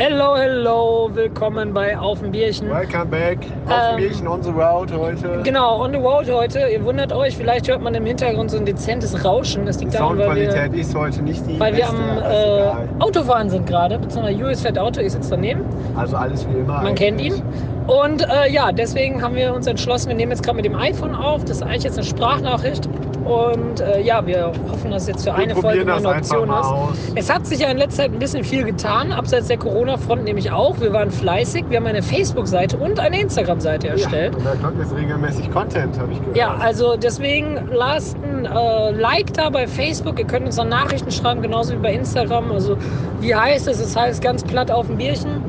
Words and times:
Hello, 0.00 0.36
hello, 0.36 1.10
willkommen 1.12 1.74
bei 1.74 1.98
Auf 1.98 2.20
dem 2.20 2.30
Bierchen. 2.30 2.70
Welcome 2.70 3.06
back. 3.06 3.38
Auf 3.66 3.72
Ähm, 3.72 3.96
dem 3.96 4.08
Bierchen 4.08 4.28
on 4.28 4.40
the 4.44 4.50
road 4.50 4.92
heute. 4.92 5.40
Genau, 5.42 5.82
on 5.82 5.90
the 5.90 5.98
road 5.98 6.30
heute. 6.30 6.68
Ihr 6.72 6.84
wundert 6.84 7.12
euch, 7.12 7.36
vielleicht 7.36 7.66
hört 7.68 7.82
man 7.82 7.96
im 7.96 8.06
Hintergrund 8.06 8.52
so 8.52 8.58
ein 8.58 8.64
dezentes 8.64 9.24
Rauschen. 9.24 9.66
Das 9.66 9.78
Die 9.78 9.86
liegt 9.86 9.98
daran, 9.98 10.16
weil 10.16 10.36
wir, 10.36 10.52
Soundqualität 10.52 10.80
ist 10.80 10.94
heute 10.94 11.20
nicht 11.22 11.44
die 11.48 11.58
weil 11.58 11.72
wir 11.74 11.86
beste, 11.86 11.96
am 11.96 12.18
aber 12.20 12.80
ist 12.84 13.00
äh. 13.00 13.02
Autofahren 13.02 13.50
sind 13.50 13.66
gerade, 13.66 13.98
beziehungsweise 13.98 14.38
Julius 14.38 14.60
fährt 14.60 14.78
Auto, 14.78 15.00
ich 15.00 15.10
sitze 15.10 15.30
daneben. 15.30 15.62
Also 15.96 16.16
alles 16.16 16.46
wie 16.48 16.58
immer. 16.60 16.80
Man 16.80 16.94
kennt 16.94 17.20
eigentlich. 17.20 17.38
ihn. 17.38 17.42
Und 17.88 18.22
äh, 18.22 18.52
ja, 18.52 18.70
deswegen 18.70 19.20
haben 19.20 19.34
wir 19.34 19.52
uns 19.52 19.66
entschlossen, 19.66 20.10
wir 20.10 20.14
nehmen 20.14 20.30
jetzt 20.30 20.44
gerade 20.44 20.54
mit 20.56 20.64
dem 20.64 20.76
iPhone 20.76 21.16
auf. 21.16 21.44
Das 21.44 21.56
ist 21.56 21.62
eigentlich 21.64 21.82
jetzt 21.82 21.98
eine 21.98 22.06
Sprachnachricht. 22.06 22.88
Und 23.28 23.80
äh, 23.80 24.00
ja, 24.00 24.26
wir 24.26 24.52
hoffen, 24.70 24.90
dass 24.90 25.06
jetzt 25.06 25.24
für 25.24 25.36
Wir 25.36 25.42
eine 25.42 25.54
Folge 25.54 25.84
mal 25.84 26.00
das 26.00 26.32
eine 26.32 26.42
Option 26.42 26.94
ist. 26.94 27.12
Es 27.14 27.30
hat 27.32 27.46
sich 27.46 27.60
ja 27.60 27.68
in 27.68 27.76
letzter 27.76 28.04
Zeit 28.04 28.12
ein 28.12 28.18
bisschen 28.18 28.42
viel 28.42 28.64
getan, 28.64 29.12
abseits 29.12 29.48
der 29.48 29.58
Corona-Front 29.58 30.24
nämlich 30.24 30.50
auch. 30.50 30.80
Wir 30.80 30.94
waren 30.94 31.10
fleißig, 31.10 31.66
wir 31.68 31.76
haben 31.76 31.86
eine 31.86 32.02
Facebook-Seite 32.02 32.78
und 32.78 32.98
eine 32.98 33.20
Instagram-Seite 33.20 33.88
erstellt. 33.88 34.32
Ja, 34.32 34.38
und 34.38 34.46
da 34.46 34.54
kommt 34.66 34.78
jetzt 34.78 34.96
regelmäßig 34.96 35.50
Content, 35.50 35.98
habe 35.98 36.12
ich 36.12 36.20
gehört. 36.20 36.36
Ja, 36.38 36.56
also 36.56 36.96
deswegen 36.96 37.68
lasst 37.70 38.16
ein 38.22 38.46
äh, 38.46 38.90
Like 38.92 39.34
da 39.34 39.50
bei 39.50 39.66
Facebook. 39.66 40.18
Ihr 40.18 40.26
könnt 40.26 40.46
uns 40.46 40.56
dann 40.56 40.70
Nachrichten 40.70 41.10
schreiben, 41.10 41.42
genauso 41.42 41.74
wie 41.74 41.78
bei 41.78 41.92
Instagram. 41.92 42.50
Also 42.50 42.78
wie 43.20 43.34
heißt 43.34 43.68
es? 43.68 43.78
Es 43.78 43.94
heißt 43.94 44.22
ganz 44.22 44.42
platt 44.42 44.70
auf 44.70 44.86
dem 44.86 44.96
Bierchen. 44.96 45.42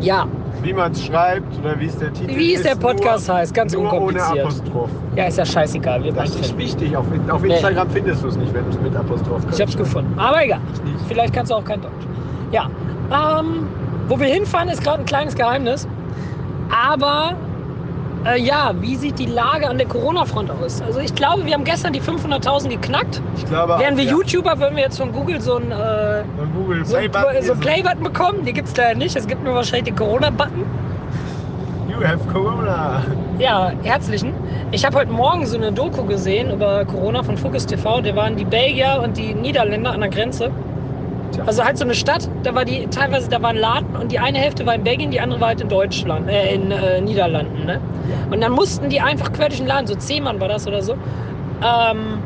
Ja, 0.00 0.26
Wie 0.62 0.72
man 0.72 0.92
es 0.92 1.04
schreibt 1.04 1.58
oder 1.60 1.78
wie 1.78 1.86
es 1.86 1.96
der 1.98 2.12
Titel 2.12 2.36
wie 2.36 2.54
es 2.54 2.60
ist. 2.60 2.66
der 2.68 2.74
Podcast 2.76 3.28
nur, 3.28 3.36
heißt, 3.36 3.54
ganz 3.54 3.72
nur 3.72 3.82
ohne 3.82 3.90
unkompliziert. 3.92 4.40
Apostroph. 4.46 4.90
Ja, 5.16 5.24
ist 5.26 5.38
ja 5.38 5.46
scheißegal. 5.46 6.02
Wir 6.04 6.12
Das 6.12 6.34
ist 6.34 6.56
wichtig. 6.58 6.96
Auf, 6.96 7.06
auf 7.30 7.42
Nee. 7.42 7.54
Instagram 7.54 7.90
findest 7.90 8.22
du 8.22 8.28
es 8.28 8.36
nicht, 8.36 8.52
wenn 8.54 8.64
du 8.64 8.70
es 8.70 8.80
mit 8.80 8.94
Apostroph 8.96 9.42
Ich 9.52 9.60
hab's 9.60 9.76
gefunden. 9.76 10.18
Aber 10.18 10.44
egal. 10.44 10.60
Vielleicht 11.06 11.32
kannst 11.34 11.50
du 11.52 11.56
auch 11.56 11.64
kein 11.64 11.80
Deutsch. 11.80 11.92
Ja. 12.52 12.68
Ähm, 13.10 13.66
wo 14.08 14.18
wir 14.18 14.26
hinfahren, 14.26 14.68
ist 14.68 14.82
gerade 14.82 15.00
ein 15.00 15.06
kleines 15.06 15.34
Geheimnis. 15.34 15.86
Aber 16.70 17.34
äh, 18.28 18.40
ja, 18.40 18.72
wie 18.80 18.96
sieht 18.96 19.18
die 19.18 19.26
Lage 19.26 19.68
an 19.68 19.78
der 19.78 19.86
Corona-Front 19.86 20.50
aus? 20.50 20.82
Also 20.82 21.00
ich 21.00 21.14
glaube, 21.14 21.46
wir 21.46 21.54
haben 21.54 21.64
gestern 21.64 21.92
die 21.92 22.00
500.000 22.00 22.68
geknackt. 22.68 23.22
Ich 23.36 23.46
glaube 23.46 23.78
Wären 23.78 23.96
wir 23.96 24.04
ja. 24.04 24.12
YouTuber, 24.12 24.58
würden 24.58 24.76
wir 24.76 24.84
jetzt 24.84 24.98
von 24.98 25.12
Google 25.12 25.40
so 25.40 25.56
ein, 25.56 25.70
äh, 25.70 26.24
Und 26.40 26.54
Google 26.54 26.84
so 26.84 26.96
ein, 26.96 27.10
Play-Button 27.10 27.42
so 27.42 27.54
Play-Button 27.54 28.02
bekommen. 28.02 28.44
Die 28.44 28.52
gibt 28.52 28.68
es 28.68 28.76
leider 28.76 28.98
nicht. 28.98 29.16
Es 29.16 29.26
gibt 29.26 29.42
nur 29.44 29.54
wahrscheinlich 29.54 29.94
den 29.94 29.96
Corona-Button. 29.96 30.64
You 31.88 32.04
have 32.06 32.18
Corona. 32.32 33.02
Ja, 33.38 33.72
herzlichen. 33.82 34.34
Ich 34.72 34.84
habe 34.84 34.96
heute 34.98 35.10
Morgen 35.10 35.46
so 35.46 35.56
eine 35.56 35.72
Doku 35.72 36.04
gesehen 36.04 36.50
über 36.52 36.84
Corona 36.84 37.22
von 37.22 37.36
Focus 37.36 37.66
TV. 37.66 38.02
Da 38.02 38.14
waren 38.14 38.36
die 38.36 38.44
Belgier 38.44 39.00
und 39.02 39.16
die 39.16 39.34
Niederländer 39.34 39.92
an 39.92 40.00
der 40.00 40.10
Grenze. 40.10 40.50
Tja. 41.32 41.44
Also 41.46 41.64
halt 41.64 41.78
so 41.78 41.84
eine 41.84 41.94
Stadt, 41.94 42.28
da 42.42 42.54
war 42.54 42.64
die 42.64 42.86
teilweise 42.86 43.28
da 43.28 43.42
war 43.42 43.50
ein 43.50 43.56
Laden 43.56 43.96
und 43.96 44.12
die 44.12 44.18
eine 44.18 44.38
Hälfte 44.38 44.64
war 44.66 44.74
in 44.74 44.84
Belgien, 44.84 45.10
die 45.10 45.20
andere 45.20 45.40
war 45.40 45.48
halt 45.48 45.60
in 45.60 45.68
Deutschland, 45.68 46.28
äh, 46.28 46.54
in 46.54 46.70
äh, 46.70 47.00
Niederlanden, 47.00 47.66
ne? 47.66 47.80
Und 48.30 48.40
dann 48.42 48.52
mussten 48.52 48.88
die 48.88 49.00
einfach 49.00 49.32
quer 49.32 49.48
durch 49.48 49.58
den 49.58 49.66
Laden, 49.66 49.86
so 49.86 49.94
Zehmann 49.94 50.40
war 50.40 50.48
das 50.48 50.66
oder 50.66 50.82
so, 50.82 50.94
ähm, 51.62 52.18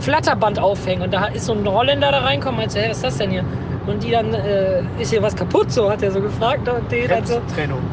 Flatterband 0.00 0.58
aufhängen. 0.58 1.02
Und 1.02 1.14
da 1.14 1.26
ist 1.26 1.46
so 1.46 1.52
ein 1.52 1.66
Holländer 1.66 2.10
da 2.10 2.18
reinkommen, 2.18 2.60
meinte, 2.60 2.78
hey, 2.78 2.90
was 2.90 2.98
ist 2.98 3.04
das 3.04 3.18
denn 3.18 3.30
hier? 3.30 3.44
Und 3.86 4.02
die 4.02 4.10
dann, 4.10 4.34
äh, 4.34 4.80
ist 4.98 5.10
hier 5.10 5.22
was 5.22 5.34
kaputt 5.36 5.70
so, 5.70 5.90
hat 5.90 6.02
er 6.02 6.10
so 6.10 6.20
gefragt. 6.20 6.68
Und 6.68 6.90
die 6.90 7.06
dann 7.06 7.24
so, 7.24 7.40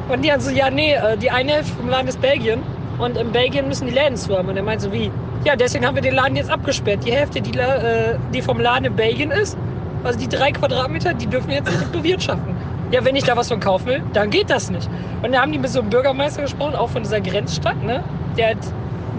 und 0.09 0.23
die 0.23 0.29
dann 0.29 0.39
so, 0.39 0.49
ja, 0.51 0.69
nee, 0.69 0.93
äh, 0.93 1.17
die 1.17 1.29
eine 1.29 1.53
Hälfte 1.53 1.73
vom 1.75 1.89
Laden 1.89 2.07
ist 2.07 2.19
Belgien. 2.21 2.61
Und 2.99 3.17
in 3.17 3.31
Belgien 3.31 3.67
müssen 3.67 3.87
die 3.87 3.93
Läden 3.93 4.15
zu 4.15 4.35
haben. 4.37 4.49
Und 4.49 4.57
er 4.57 4.63
meinte 4.63 4.85
so, 4.85 4.91
wie? 4.91 5.11
Ja, 5.45 5.55
deswegen 5.55 5.85
haben 5.85 5.95
wir 5.95 6.01
den 6.01 6.15
Laden 6.15 6.35
jetzt 6.35 6.49
abgesperrt. 6.49 7.05
Die 7.05 7.11
Hälfte, 7.11 7.41
die, 7.41 7.57
äh, 7.57 8.15
die 8.33 8.41
vom 8.41 8.59
Laden 8.59 8.85
in 8.85 8.95
Belgien 8.95 9.31
ist, 9.31 9.57
also 10.03 10.19
die 10.19 10.27
drei 10.27 10.51
Quadratmeter, 10.51 11.13
die 11.13 11.27
dürfen 11.27 11.49
wir 11.49 11.55
jetzt 11.55 11.71
nicht 11.71 11.91
bewirtschaften. 11.91 12.55
Ja, 12.91 13.03
wenn 13.03 13.15
ich 13.15 13.23
da 13.23 13.35
was 13.35 13.47
von 13.47 13.59
kaufen 13.59 13.87
will, 13.87 14.03
dann 14.13 14.29
geht 14.29 14.49
das 14.49 14.69
nicht. 14.69 14.89
Und 15.23 15.31
da 15.33 15.41
haben 15.41 15.51
die 15.51 15.57
mit 15.57 15.69
so 15.69 15.79
einem 15.79 15.89
Bürgermeister 15.89 16.43
gesprochen, 16.43 16.75
auch 16.75 16.89
von 16.89 17.03
dieser 17.03 17.21
Grenzstadt, 17.21 17.81
ne? 17.83 18.03
Der, 18.37 18.51
hat, 18.51 18.57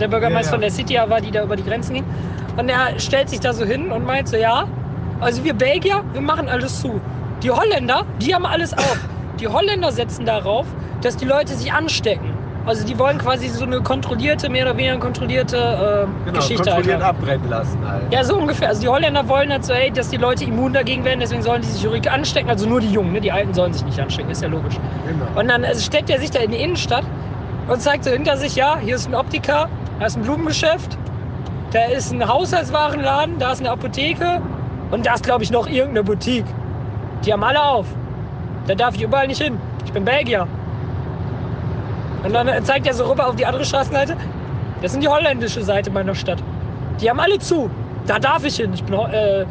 der 0.00 0.08
Bürgermeister 0.08 0.40
Ja, 0.40 0.46
ja. 0.46 0.50
von 0.52 0.60
der 0.60 0.70
City 0.70 0.94
war, 0.94 1.20
die 1.20 1.30
da 1.30 1.42
über 1.42 1.56
die 1.56 1.64
Grenzen 1.64 1.94
ging. 1.94 2.04
Und 2.56 2.68
er 2.68 2.98
stellt 3.00 3.28
sich 3.30 3.40
da 3.40 3.52
so 3.52 3.64
hin 3.64 3.90
und 3.90 4.04
meint 4.04 4.28
so, 4.28 4.36
ja, 4.36 4.66
also 5.20 5.42
wir 5.42 5.54
Belgier, 5.54 6.04
wir 6.12 6.20
machen 6.20 6.48
alles 6.48 6.80
zu. 6.80 7.00
Die 7.42 7.50
Holländer, 7.50 8.04
die 8.20 8.34
haben 8.34 8.46
alles 8.46 8.72
auf. 8.74 8.98
Die 9.40 9.48
Holländer 9.48 9.90
setzen 9.90 10.24
darauf, 10.24 10.66
dass 11.00 11.16
die 11.16 11.24
Leute 11.24 11.54
sich 11.54 11.72
anstecken. 11.72 12.33
Also 12.66 12.86
die 12.86 12.98
wollen 12.98 13.18
quasi 13.18 13.48
so 13.48 13.64
eine 13.64 13.82
kontrollierte, 13.82 14.48
mehr 14.48 14.64
oder 14.64 14.76
weniger 14.76 14.96
kontrollierte 14.98 15.56
äh, 15.56 16.06
Genau, 16.24 16.38
Geschichte 16.38 16.64
halt 16.64 16.76
kontrolliert 16.76 17.02
haben. 17.02 17.16
abbrennen 17.18 17.50
lassen 17.50 17.78
halt. 17.86 18.10
Ja, 18.12 18.24
so 18.24 18.36
ungefähr. 18.38 18.68
Also 18.68 18.80
die 18.80 18.88
Holländer 18.88 19.28
wollen 19.28 19.50
halt 19.52 19.64
so, 19.66 19.74
ey, 19.74 19.90
dass 19.90 20.08
die 20.08 20.16
Leute 20.16 20.44
immun 20.44 20.72
dagegen 20.72 21.04
werden, 21.04 21.20
deswegen 21.20 21.42
sollen 21.42 21.60
die 21.60 21.68
sich 21.68 21.86
ruhig 21.86 22.10
anstecken. 22.10 22.48
Also 22.48 22.66
nur 22.66 22.80
die 22.80 22.90
Jungen, 22.90 23.12
ne? 23.12 23.20
die 23.20 23.30
Alten 23.30 23.52
sollen 23.52 23.74
sich 23.74 23.84
nicht 23.84 24.00
anstecken, 24.00 24.30
ist 24.30 24.40
ja 24.42 24.48
logisch. 24.48 24.76
Genau. 25.06 25.38
Und 25.38 25.48
dann 25.48 25.62
also 25.64 25.80
stellt 25.82 26.08
er 26.08 26.18
sich 26.18 26.30
da 26.30 26.40
in 26.40 26.52
die 26.52 26.56
Innenstadt 26.62 27.04
und 27.68 27.82
zeigt 27.82 28.04
so 28.04 28.10
hinter 28.10 28.36
sich, 28.38 28.56
ja, 28.56 28.78
hier 28.80 28.96
ist 28.96 29.08
ein 29.08 29.14
Optiker, 29.14 29.68
da 30.00 30.06
ist 30.06 30.16
ein 30.16 30.22
Blumengeschäft, 30.22 30.96
da 31.72 31.84
ist 31.84 32.12
ein 32.12 32.26
Haushaltswarenladen, 32.26 33.38
da 33.38 33.52
ist 33.52 33.60
eine 33.60 33.70
Apotheke 33.72 34.40
und 34.90 35.04
da 35.04 35.14
ist, 35.14 35.24
glaube 35.24 35.44
ich, 35.44 35.50
noch 35.50 35.66
irgendeine 35.66 36.02
Boutique. 36.04 36.46
Die 37.26 37.32
haben 37.32 37.44
alle 37.44 37.62
auf. 37.62 37.86
Da 38.66 38.74
darf 38.74 38.94
ich 38.94 39.02
überall 39.02 39.26
nicht 39.26 39.42
hin. 39.42 39.58
Ich 39.84 39.92
bin 39.92 40.04
Belgier. 40.06 40.46
Und 42.24 42.32
dann 42.32 42.64
zeigt 42.64 42.86
er 42.86 42.94
so 42.94 43.04
rüber 43.04 43.28
auf 43.28 43.36
die 43.36 43.46
andere 43.46 43.64
Straßenseite. 43.64 44.16
Das 44.82 44.92
sind 44.92 45.02
die 45.02 45.08
holländische 45.08 45.62
Seite 45.62 45.90
meiner 45.90 46.14
Stadt. 46.14 46.42
Die 47.00 47.08
haben 47.08 47.20
alle 47.20 47.38
zu. 47.38 47.70
Da 48.06 48.18
darf 48.18 48.44
ich 48.44 48.56
hin. 48.56 48.72
Ich 48.74 48.82
bin, 48.84 48.94
äh, 48.94 49.44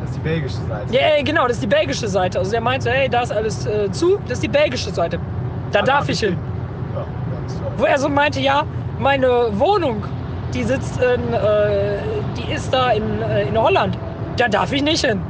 Das 0.00 0.10
ist 0.10 0.16
die 0.16 0.20
belgische 0.20 0.56
Seite. 0.68 0.92
ja, 0.94 1.00
ja, 1.16 1.22
genau, 1.22 1.42
das 1.46 1.52
ist 1.56 1.62
die 1.62 1.66
belgische 1.68 2.08
Seite. 2.08 2.38
Also 2.38 2.50
der 2.50 2.60
meinte, 2.60 2.90
hey, 2.90 3.08
da 3.08 3.22
ist 3.22 3.32
alles 3.32 3.66
äh, 3.66 3.90
zu, 3.90 4.18
das 4.24 4.34
ist 4.38 4.42
die 4.42 4.48
belgische 4.48 4.90
Seite. 4.90 5.18
Da 5.72 5.82
darf 5.82 6.08
ich 6.08 6.20
hin. 6.20 6.36
Ja, 6.94 7.00
ganz 7.36 7.54
toll. 7.58 7.72
Wo 7.76 7.84
er 7.84 7.98
so 7.98 8.08
meinte, 8.08 8.40
ja, 8.40 8.64
meine 8.98 9.48
Wohnung, 9.58 10.02
die 10.54 10.62
sitzt 10.62 11.00
in, 11.00 11.32
äh, 11.34 11.98
die 12.36 12.52
ist 12.52 12.72
da 12.72 12.90
in, 12.90 13.02
äh, 13.22 13.48
in 13.48 13.58
Holland. 13.60 13.98
Da 14.36 14.48
darf 14.48 14.72
ich 14.72 14.82
nicht 14.82 15.04
hin. 15.04 15.20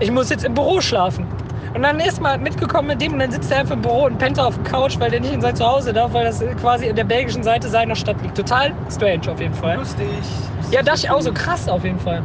Ich 0.00 0.10
muss 0.10 0.28
jetzt 0.28 0.44
im 0.44 0.54
Büro 0.54 0.80
schlafen. 0.80 1.26
Und 1.74 1.82
dann 1.82 2.00
ist 2.00 2.20
mal 2.20 2.38
mitgekommen 2.38 2.88
mit 2.88 3.02
dem 3.02 3.14
und 3.14 3.18
dann 3.18 3.30
sitzt 3.30 3.52
er 3.52 3.60
einfach 3.60 3.74
im 3.74 3.82
Büro 3.82 4.04
und 4.04 4.18
pennt 4.18 4.40
auf 4.40 4.54
der 4.56 4.64
Couch, 4.64 4.98
weil 4.98 5.10
der 5.10 5.20
nicht 5.20 5.32
in 5.32 5.40
sein 5.40 5.54
Zuhause 5.54 5.92
darf, 5.92 6.14
weil 6.14 6.24
das 6.24 6.42
quasi 6.60 6.86
in 6.86 6.96
der 6.96 7.04
belgischen 7.04 7.42
Seite 7.42 7.68
seiner 7.68 7.94
Stadt 7.94 8.20
liegt. 8.22 8.36
Total 8.36 8.72
strange 8.90 9.30
auf 9.30 9.40
jeden 9.40 9.54
Fall. 9.54 9.76
Lustig. 9.76 10.06
Ja, 10.70 10.82
das 10.82 11.04
ist 11.04 11.10
auch 11.10 11.20
so 11.20 11.32
krass 11.32 11.68
auf 11.68 11.84
jeden 11.84 11.98
Fall. 11.98 12.22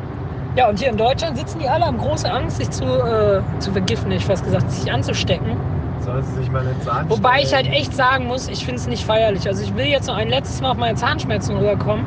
Ja, 0.55 0.69
und 0.69 0.79
hier 0.79 0.89
in 0.89 0.97
Deutschland 0.97 1.37
sitzen 1.37 1.59
die 1.59 1.69
alle, 1.69 1.85
haben 1.85 1.97
große 1.97 2.29
Angst, 2.29 2.57
sich 2.57 2.69
zu, 2.69 2.83
äh, 2.83 3.41
zu 3.59 3.71
vergiften, 3.71 4.11
ich 4.11 4.25
fast 4.25 4.43
gesagt, 4.43 4.69
sich 4.71 4.91
anzustecken. 4.91 5.55
Sollen 6.01 6.23
sie 6.23 6.33
sich 6.33 6.51
mal 6.51 6.63
nicht 6.63 6.83
so 6.83 6.91
Wobei 7.09 7.41
ich 7.41 7.53
halt 7.53 7.67
echt 7.67 7.93
sagen 7.95 8.27
muss, 8.27 8.49
ich 8.49 8.65
finde 8.65 8.81
es 8.81 8.87
nicht 8.87 9.05
feierlich. 9.05 9.47
Also 9.47 9.63
ich 9.63 9.75
will 9.75 9.85
jetzt 9.85 10.07
noch 10.07 10.17
ein 10.17 10.29
letztes 10.29 10.61
Mal 10.61 10.71
auf 10.71 10.77
meine 10.77 10.95
Zahnschmerzen 10.95 11.55
rüberkommen. 11.55 12.05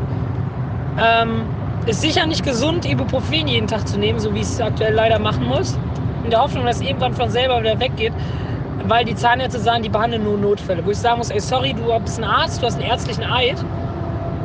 Ähm, 0.98 1.42
ist 1.86 2.00
sicher 2.00 2.26
nicht 2.26 2.44
gesund, 2.44 2.84
Ibuprofen 2.84 3.46
jeden 3.46 3.66
Tag 3.66 3.86
zu 3.86 3.98
nehmen, 3.98 4.18
so 4.18 4.34
wie 4.34 4.40
ich 4.40 4.46
es 4.46 4.60
aktuell 4.60 4.94
leider 4.94 5.18
machen 5.18 5.46
muss. 5.46 5.78
In 6.24 6.30
der 6.30 6.40
Hoffnung, 6.40 6.64
dass 6.64 6.76
es 6.76 6.82
irgendwann 6.82 7.14
von 7.14 7.30
selber 7.30 7.60
wieder 7.60 7.78
weggeht. 7.78 8.12
Weil 8.86 9.04
die 9.04 9.14
Zahnärzte 9.14 9.60
sagen, 9.60 9.82
die 9.82 9.88
behandeln 9.88 10.24
nur 10.24 10.36
Notfälle. 10.36 10.84
Wo 10.84 10.90
ich 10.90 10.98
sagen 10.98 11.18
muss, 11.18 11.30
ey, 11.30 11.40
sorry, 11.40 11.74
du 11.74 11.98
bist 12.00 12.18
ein 12.18 12.24
Arzt, 12.24 12.60
du 12.60 12.66
hast 12.66 12.74
einen 12.74 12.90
ärztlichen 12.90 13.24
Eid. 13.24 13.64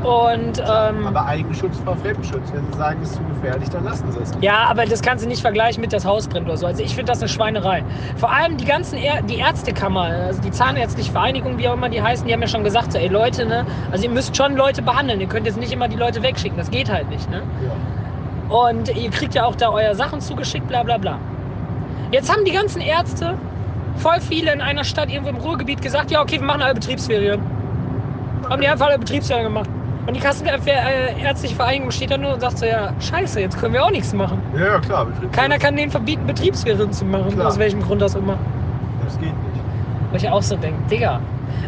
Und 0.04 0.60
ähm, 0.60 1.08
Aber 1.08 1.26
Eigenschutz 1.26 1.78
vor 1.80 1.96
Fremdschutz. 1.98 2.54
Wenn 2.54 2.66
sie 2.72 2.78
sagen, 2.78 3.00
es 3.04 3.10
ist 3.10 3.18
zu 3.18 3.24
gefährlich, 3.24 3.70
dann 3.70 3.84
lassen 3.84 4.10
sie 4.12 4.20
es. 4.20 4.32
Ja, 4.40 4.68
aber 4.70 4.86
das 4.86 5.02
kannst 5.02 5.26
du 5.26 5.28
nicht 5.28 5.42
vergleichen 5.42 5.82
mit 5.82 5.92
das 5.92 6.06
Haus 6.06 6.28
brennt 6.28 6.48
oder 6.48 6.56
so. 6.56 6.68
Also 6.68 6.82
ich 6.82 6.96
finde 6.96 7.12
das 7.12 7.20
eine 7.20 7.28
Schweinerei. 7.28 7.84
Vor 8.16 8.32
allem 8.32 8.56
die 8.56 8.66
ganzen 8.66 8.98
Är 8.98 9.22
die 9.24 9.40
Ärztekammer, 9.40 10.04
also 10.04 10.42
die 10.42 10.52
Zahnärztliche 10.52 11.12
Vereinigung, 11.12 11.58
wie 11.58 11.68
auch 11.68 11.74
immer 11.74 11.90
die 11.90 12.02
heißen, 12.02 12.26
die 12.26 12.34
haben 12.34 12.42
ja 12.42 12.48
schon 12.48 12.64
gesagt, 12.64 12.94
so, 12.94 12.98
ey 12.98 13.08
Leute, 13.08 13.46
ne, 13.46 13.66
also 13.92 14.06
ihr 14.06 14.10
müsst 14.10 14.38
schon 14.38 14.56
Leute 14.56 14.82
behandeln. 14.82 15.20
Ihr 15.20 15.28
könnt 15.28 15.46
jetzt 15.46 15.60
nicht 15.60 15.74
immer 15.74 15.90
die 15.90 15.98
Leute 15.98 16.24
wegschicken. 16.24 16.58
Das 16.58 16.72
geht 16.72 16.90
halt 16.90 17.10
nicht, 17.10 17.30
ne? 17.30 17.42
Ja. 17.68 18.56
Und 18.56 18.96
ihr 18.96 19.10
kriegt 19.12 19.36
ja 19.36 19.46
auch 19.46 19.56
da 19.56 19.70
euer 19.70 19.96
Sachen 19.96 20.22
zugeschickt, 20.22 20.68
bla 20.68 20.84
bla 20.84 20.98
bla. 20.98 21.20
Jetzt 22.12 22.32
haben 22.32 22.44
die 22.44 22.52
ganzen 22.52 22.82
Ärzte, 22.82 23.36
voll 23.98 24.20
viele 24.22 24.52
in 24.52 24.62
einer 24.62 24.84
Stadt 24.84 25.10
irgendwo 25.10 25.30
im 25.30 25.38
Ruhrgebiet 25.38 25.82
gesagt, 25.82 26.10
ja 26.12 26.22
okay, 26.22 26.40
wir 26.40 26.46
machen 26.46 26.62
alle 26.62 26.74
Betriebsferien. 26.74 27.40
Haben 28.50 28.62
die 28.62 28.68
einfach 28.68 28.88
alle 28.88 28.98
Betriebsferien 28.98 29.46
gemacht. 29.46 29.70
Und 30.08 30.16
die 30.16 30.20
Kassenärztliche 30.22 31.56
Vereinigung 31.56 31.92
steht 31.92 32.10
da 32.10 32.18
nur 32.18 32.34
und 32.34 32.40
sagt 32.40 32.58
so, 32.58 32.66
ja, 32.66 32.94
scheiße, 33.00 33.42
jetzt 33.42 33.60
können 33.60 33.74
wir 33.74 33.86
auch 33.86 33.92
nichts 33.92 34.12
machen. 34.14 34.42
Ja, 34.58 34.66
ja, 34.66 34.80
klar. 34.80 35.08
Keiner 35.32 35.60
kann 35.60 35.76
denen 35.76 35.92
verbieten, 35.92 36.26
Betriebsferien 36.26 36.92
zu 36.92 37.06
machen, 37.06 37.34
Klar. 37.34 37.48
aus 37.48 37.60
welchem 37.60 37.82
Grund 37.84 38.02
auch 38.02 38.16
immer. 38.16 38.38
Das 39.06 39.20
geht 39.20 39.28
nicht. 39.28 39.64
Wo 40.10 40.18
ich 40.18 40.28
auch 40.28 40.42
so 40.42 40.56
denke, 40.56 40.80
Digga. 40.90 41.20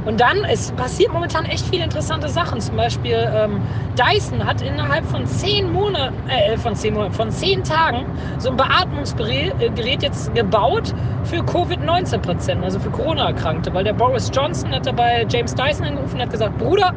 Und 0.06 0.19
dann, 0.19 0.44
es 0.50 0.72
passiert 0.74 1.13
momentan 1.13 1.45
echt 1.45 1.66
viele 1.68 1.83
interessante 1.83 2.28
Sachen. 2.30 2.60
Zum 2.60 2.75
Beispiel, 2.75 3.30
ähm, 3.33 3.62
Dyson 3.95 4.45
hat 4.45 4.62
innerhalb 4.62 5.06
von 5.06 5.25
zehn 5.25 5.72
Monaten, 5.72 6.16
äh, 6.28 6.57
von 6.57 6.75
zehn 6.75 6.94
Monaten, 6.94 7.13
von 7.13 7.31
zehn 7.31 7.63
Tagen 7.63 8.06
so 8.39 8.50
ein 8.50 8.57
Beatmungsgerät 8.57 9.54
äh, 9.62 9.98
jetzt 10.01 10.33
gebaut 10.33 10.94
für 11.24 11.44
Covid-19-Patienten, 11.44 12.63
also 12.63 12.80
für 12.80 12.89
Corona-Erkrankte. 12.89 13.74
Weil 13.74 13.83
der 13.83 13.94
Boris 13.94 14.31
Johnson 14.33 14.72
hat 14.72 14.86
dabei 14.86 15.25
James 15.30 15.54
Dyson 15.54 15.86
angerufen 15.86 16.16
und 16.16 16.22
hat 16.22 16.31
gesagt, 16.31 16.57
Bruder, 16.57 16.94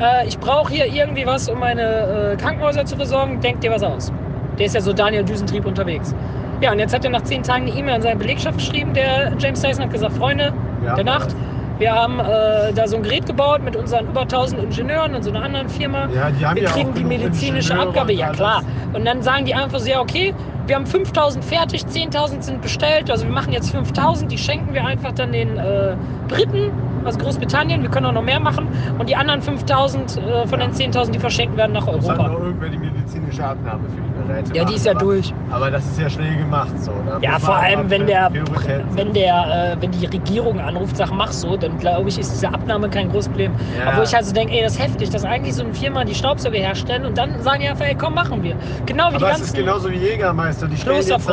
äh, 0.00 0.26
ich 0.26 0.38
brauche 0.38 0.72
hier 0.72 0.86
irgendwie 0.86 1.26
was, 1.26 1.48
um 1.48 1.58
meine 1.60 2.32
äh, 2.32 2.36
Krankenhäuser 2.36 2.84
zu 2.84 2.96
versorgen. 2.96 3.40
Denk 3.40 3.60
dir 3.60 3.70
was 3.70 3.82
aus. 3.82 4.12
Der 4.58 4.66
ist 4.66 4.74
ja 4.74 4.80
so 4.80 4.92
Daniel 4.92 5.24
Düsentrieb 5.24 5.66
unterwegs. 5.66 6.14
Ja, 6.60 6.72
und 6.72 6.78
jetzt 6.78 6.94
hat 6.94 7.04
er 7.04 7.10
nach 7.10 7.22
zehn 7.22 7.42
Tagen 7.42 7.66
eine 7.66 7.78
E-Mail 7.78 7.96
an 7.96 8.02
seine 8.02 8.16
Belegschaft 8.16 8.58
geschrieben, 8.58 8.94
der 8.94 9.32
James 9.38 9.60
Dyson 9.60 9.84
hat 9.84 9.92
gesagt, 9.92 10.14
Freunde 10.14 10.54
Ja, 10.84 10.94
der 10.94 11.04
Nacht, 11.04 11.36
wir 11.78 11.92
haben 11.92 12.18
äh, 12.20 12.72
da 12.72 12.86
so 12.86 12.96
ein 12.96 13.02
Gerät 13.02 13.26
gebaut 13.26 13.62
mit 13.62 13.76
unseren 13.76 14.06
über 14.08 14.22
1000 14.22 14.62
Ingenieuren 14.62 15.14
und 15.14 15.22
so 15.22 15.30
einer 15.30 15.42
anderen 15.42 15.68
Firma. 15.68 16.08
Ja, 16.08 16.30
die 16.30 16.46
haben 16.46 16.56
wir 16.56 16.62
ja 16.64 16.70
kriegen 16.70 16.94
die 16.94 17.04
medizinische 17.04 17.72
Ingenieure 17.72 17.88
Abgabe, 17.88 18.12
ja 18.12 18.30
klar. 18.30 18.62
Und 18.92 19.04
dann 19.04 19.22
sagen 19.22 19.44
die 19.44 19.54
einfach 19.54 19.78
so, 19.78 19.88
ja 19.88 20.00
okay, 20.00 20.34
wir 20.66 20.74
haben 20.74 20.86
5000 20.86 21.44
fertig, 21.44 21.82
10.000 21.82 22.42
sind 22.42 22.62
bestellt, 22.62 23.10
also 23.10 23.24
wir 23.24 23.32
machen 23.32 23.52
jetzt 23.52 23.70
5000, 23.70 24.30
die 24.30 24.38
schenken 24.38 24.74
wir 24.74 24.84
einfach 24.84 25.12
dann 25.12 25.32
den 25.32 25.58
äh, 25.58 25.96
Briten 26.28 26.72
aus 27.06 27.18
Großbritannien, 27.18 27.82
wir 27.82 27.88
können 27.90 28.06
auch 28.06 28.12
noch 28.12 28.22
mehr 28.22 28.40
machen 28.40 28.68
und 28.98 29.08
die 29.08 29.16
anderen 29.16 29.40
5000 29.42 30.16
äh, 30.18 30.46
von 30.46 30.60
Ja. 30.60 30.66
den 30.66 30.74
10.000, 30.74 31.10
die 31.12 31.18
verschenken 31.18 31.56
werden 31.56 31.72
nach 31.72 31.86
Muss 31.86 32.08
halt 32.08 32.18
Europa. 32.18 32.28
noch 32.28 32.40
irgendwer 32.40 32.68
die 32.68 32.78
medizinische 32.78 33.44
Abnahme 33.44 33.88
für 33.88 34.00
die 34.00 34.28
Geräte 34.28 34.54
Ja, 34.54 34.64
die 34.64 34.74
ist 34.74 34.86
ja 34.86 34.92
aber, 34.92 35.00
durch. 35.00 35.32
Aber 35.50 35.70
das 35.70 35.84
ist 35.86 35.98
ja 36.00 36.10
schnell 36.10 36.36
gemacht 36.36 36.72
so. 36.80 36.92
Da 37.06 37.18
Ja, 37.20 37.32
muss 37.32 37.44
vor 37.44 37.56
allem, 37.56 37.88
wenn 37.90 38.06
der, 38.06 38.30
Priorität 38.30 38.84
wenn 38.90 39.12
der, 39.12 39.76
äh, 39.78 39.82
wenn 39.82 39.90
die 39.92 40.06
Regierung 40.06 40.60
anruft, 40.60 40.96
sagt, 40.96 41.12
mach 41.12 41.32
so, 41.32 41.56
dann 41.56 41.78
glaube 41.78 42.08
ich, 42.08 42.18
ist 42.18 42.32
diese 42.32 42.48
Abnahme 42.52 42.88
kein 42.88 43.08
großes 43.10 43.28
Problem. 43.28 43.52
Ja. 43.78 43.88
Aber 43.88 43.98
wo 43.98 44.02
ich 44.02 44.14
halt 44.14 44.24
so 44.24 44.32
denke, 44.32 44.54
ey, 44.54 44.62
das 44.62 44.74
ist 44.74 44.82
heftig, 44.82 45.10
dass 45.10 45.24
eigentlich 45.24 45.54
so 45.54 45.62
eine 45.64 45.74
Firma 45.74 46.04
die 46.04 46.14
Staubsauger 46.14 46.58
herstellen 46.58 47.04
und 47.06 47.16
dann 47.18 47.40
sagen 47.42 47.60
die 47.60 47.68
einfach, 47.68 47.84
ey, 47.86 47.94
komm, 47.94 48.14
machen 48.14 48.42
wir. 48.42 48.56
Genau 48.86 49.04
wie 49.04 49.16
Aber 49.16 49.18
die 49.18 49.24
ganzen 49.24 49.44
ist 49.44 49.54
genauso 49.54 49.90
wie 49.90 49.96
Jägermeister. 49.96 50.66
Die 50.66 50.76
stellen 50.76 50.96
jetzt 50.96 51.28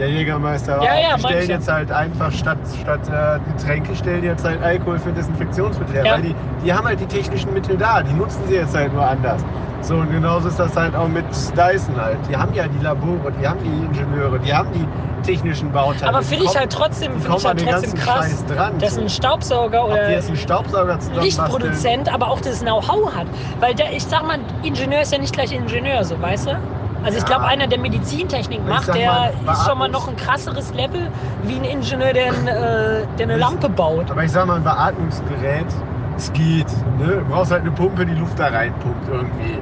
ja, 0.00 0.06
Jägermeister. 0.06 0.82
Ja, 0.82 0.94
ja, 0.98 1.16
die 1.16 1.22
stellen 1.22 1.42
ich 1.42 1.48
jetzt 1.48 1.68
halt 1.70 1.92
einfach 1.92 2.32
statt, 2.32 2.58
statt 2.80 3.00
äh, 3.08 3.38
Getränke 3.52 3.94
stellen 3.94 4.24
jetzt 4.24 4.44
halt 4.44 4.62
Alkohol 4.62 4.98
für 4.98 5.12
Desinfektionsmittel 5.12 5.94
her. 5.94 6.04
Ja. 6.06 6.12
Weil 6.14 6.22
die, 6.22 6.34
die 6.64 6.72
haben 6.72 6.86
halt 6.86 7.00
die 7.00 7.06
technischen 7.06 7.52
Mittel 7.52 7.76
da. 7.76 8.02
Die 8.02 8.12
nutzen 8.12 8.42
sie 8.48 8.54
jetzt 8.54 8.74
halt 8.74 8.92
nur 8.92 9.04
anders. 9.04 9.42
So, 9.82 9.94
und 9.96 10.10
genauso 10.10 10.48
ist 10.48 10.58
das 10.58 10.76
halt 10.76 10.94
auch 10.94 11.08
mit 11.08 11.24
Dyson 11.56 11.96
halt. 11.96 12.18
Die 12.28 12.36
haben 12.36 12.52
ja 12.54 12.66
die 12.68 12.78
Labore, 12.84 13.32
die 13.40 13.46
haben 13.48 13.58
die 13.62 13.68
Ingenieure, 13.86 14.38
die 14.38 14.52
haben 14.52 14.68
die 14.72 14.86
technischen 15.22 15.70
Bauteile. 15.72 16.08
Aber 16.08 16.22
finde 16.22 16.44
ich 16.44 16.48
kommen- 16.50 16.60
halt 16.60 16.72
trotzdem, 16.72 17.12
finde 17.20 17.36
ich 17.38 17.44
halt 17.46 17.66
trotzdem 17.66 17.94
krass, 17.94 18.44
dran. 18.46 18.78
dass 18.78 18.98
ein 18.98 19.08
Staubsauger 19.08 19.86
oder 19.86 20.02
einen 20.02 20.36
Staubsauger 20.36 20.98
Lichtproduzent 21.20 22.12
aber 22.12 22.28
auch 22.30 22.40
das 22.40 22.60
Know-how 22.60 23.14
hat. 23.14 23.26
Weil 23.60 23.74
der, 23.74 23.92
ich 23.94 24.04
sag 24.04 24.22
mal, 24.26 24.38
Ingenieur 24.62 25.02
ist 25.02 25.12
ja 25.12 25.18
nicht 25.18 25.32
gleich 25.34 25.52
Ingenieur, 25.52 26.04
so 26.04 26.20
weißt 26.20 26.48
du? 26.48 26.79
Also 27.02 27.18
ich 27.18 27.24
glaube, 27.24 27.46
einer, 27.46 27.66
der 27.66 27.78
Medizintechnik 27.78 28.66
macht, 28.66 28.86
sag 28.86 28.96
der 28.96 29.32
mal, 29.44 29.52
ist 29.52 29.66
schon 29.66 29.78
mal 29.78 29.88
noch 29.88 30.08
ein 30.08 30.16
krasseres 30.16 30.72
Level 30.74 31.10
wie 31.44 31.56
ein 31.56 31.64
Ingenieur, 31.64 32.12
der, 32.12 32.28
äh, 32.28 33.06
der 33.18 33.26
eine 33.26 33.36
Lampe 33.36 33.68
baut. 33.68 34.10
Aber 34.10 34.22
ich 34.24 34.32
sag 34.32 34.46
mal, 34.46 34.56
ein 34.56 34.64
Beatmungsgerät, 34.64 35.66
es 36.16 36.32
geht. 36.32 36.66
Ne? 36.98 37.16
Du 37.18 37.24
brauchst 37.30 37.50
halt 37.50 37.62
eine 37.62 37.70
Pumpe, 37.70 38.04
die 38.04 38.14
Luft 38.14 38.38
da 38.38 38.48
reinpumpt 38.48 39.08
irgendwie. 39.08 39.58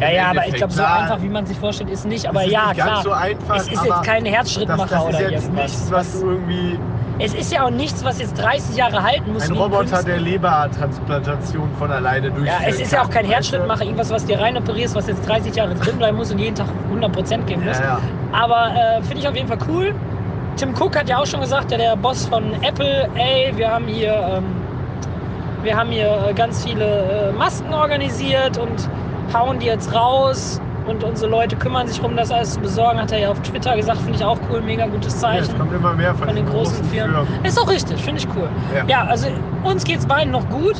Ja, 0.00 0.10
ja, 0.10 0.30
aber 0.30 0.46
ich 0.46 0.54
glaube, 0.54 0.72
so 0.72 0.82
einfach, 0.82 1.20
wie 1.22 1.28
man 1.28 1.44
sich 1.44 1.58
vorstellt, 1.58 1.90
ist 1.90 2.06
nicht. 2.06 2.26
Aber 2.28 2.44
ist 2.44 2.52
ja, 2.52 2.68
nicht 2.68 2.80
klar. 2.80 3.02
so 3.02 3.12
einfach, 3.12 3.56
es 3.56 3.68
ist 3.68 3.84
jetzt 3.84 4.02
kein 4.04 4.24
das, 4.24 4.32
Herzschrittmacher 4.32 4.86
das 4.88 5.02
ist 5.02 5.08
oder 5.08 5.30
jetzt 5.30 5.44
irgendwas. 5.44 5.64
nichts, 5.64 5.90
was 5.90 6.20
du 6.20 6.30
irgendwie. 6.30 6.78
Es 7.20 7.34
ist 7.34 7.52
ja 7.52 7.64
auch 7.64 7.70
nichts, 7.70 8.04
was 8.04 8.20
jetzt 8.20 8.38
30 8.38 8.76
Jahre 8.76 9.02
halten 9.02 9.32
muss. 9.32 9.48
Ein 9.48 9.56
Roboter, 9.56 10.02
der 10.02 10.20
Lebertransplantation 10.20 11.68
von 11.78 11.90
alleine 11.90 12.30
durchführt. 12.30 12.60
Ja, 12.60 12.68
es 12.68 12.80
ist 12.80 12.92
ja 12.92 13.02
auch 13.02 13.10
kein 13.10 13.26
Herzschrittmacher, 13.26 13.84
irgendwas, 13.84 14.10
was 14.10 14.24
dir 14.24 14.40
rein 14.40 14.56
operierst, 14.56 14.94
was 14.94 15.08
jetzt 15.08 15.26
30 15.28 15.54
Jahre 15.54 15.74
drin 15.74 15.98
bleiben 15.98 16.16
muss 16.16 16.30
und 16.30 16.38
jeden 16.38 16.54
Tag 16.54 16.68
100% 16.92 17.44
geben 17.44 17.64
muss. 17.64 17.78
Ja, 17.78 17.84
ja. 17.84 18.00
Aber 18.32 18.72
äh, 18.74 19.02
finde 19.02 19.18
ich 19.18 19.28
auf 19.28 19.34
jeden 19.34 19.48
Fall 19.48 19.58
cool. 19.68 19.94
Tim 20.56 20.74
Cook 20.74 20.96
hat 20.96 21.08
ja 21.08 21.18
auch 21.18 21.26
schon 21.26 21.40
gesagt, 21.40 21.70
der, 21.70 21.78
der 21.78 21.96
Boss 21.96 22.26
von 22.26 22.52
Apple, 22.62 23.08
ey, 23.14 23.52
wir 23.56 23.70
haben 23.70 23.86
hier, 23.86 24.12
ähm, 24.12 24.44
wir 25.62 25.76
haben 25.76 25.90
hier 25.90 26.26
äh, 26.28 26.34
ganz 26.34 26.64
viele 26.64 27.30
äh, 27.30 27.32
Masken 27.32 27.72
organisiert 27.74 28.58
und 28.58 28.88
hauen 29.32 29.58
die 29.58 29.66
jetzt 29.66 29.92
raus 29.94 30.60
und 30.88 31.04
unsere 31.04 31.30
Leute 31.30 31.56
kümmern 31.56 31.86
sich 31.86 31.98
darum, 31.98 32.16
das 32.16 32.30
alles 32.32 32.54
zu 32.54 32.60
besorgen, 32.60 32.98
hat 33.00 33.12
er 33.12 33.18
ja 33.18 33.30
auf 33.30 33.40
Twitter 33.42 33.76
gesagt, 33.76 33.98
finde 33.98 34.14
ich 34.18 34.24
auch 34.24 34.38
cool, 34.50 34.60
mega 34.62 34.86
gutes 34.86 35.20
Ja, 35.20 35.34
es 35.34 35.46
Zeichen 35.46 35.58
kommt 35.58 35.72
immer 35.72 35.92
mehr 35.94 36.14
von, 36.14 36.26
von 36.28 36.36
den 36.36 36.44
diesen 36.46 36.58
großen 36.58 36.84
Firmen. 36.84 37.26
Ist 37.44 37.60
auch 37.60 37.68
richtig, 37.70 38.02
finde 38.02 38.20
ich 38.20 38.28
cool. 38.36 38.48
Ja. 38.74 38.84
Ja, 38.86 39.04
also 39.08 39.28
uns 39.64 39.84
geht's 39.84 40.06
beiden 40.06 40.32
noch 40.32 40.48
gut, 40.48 40.76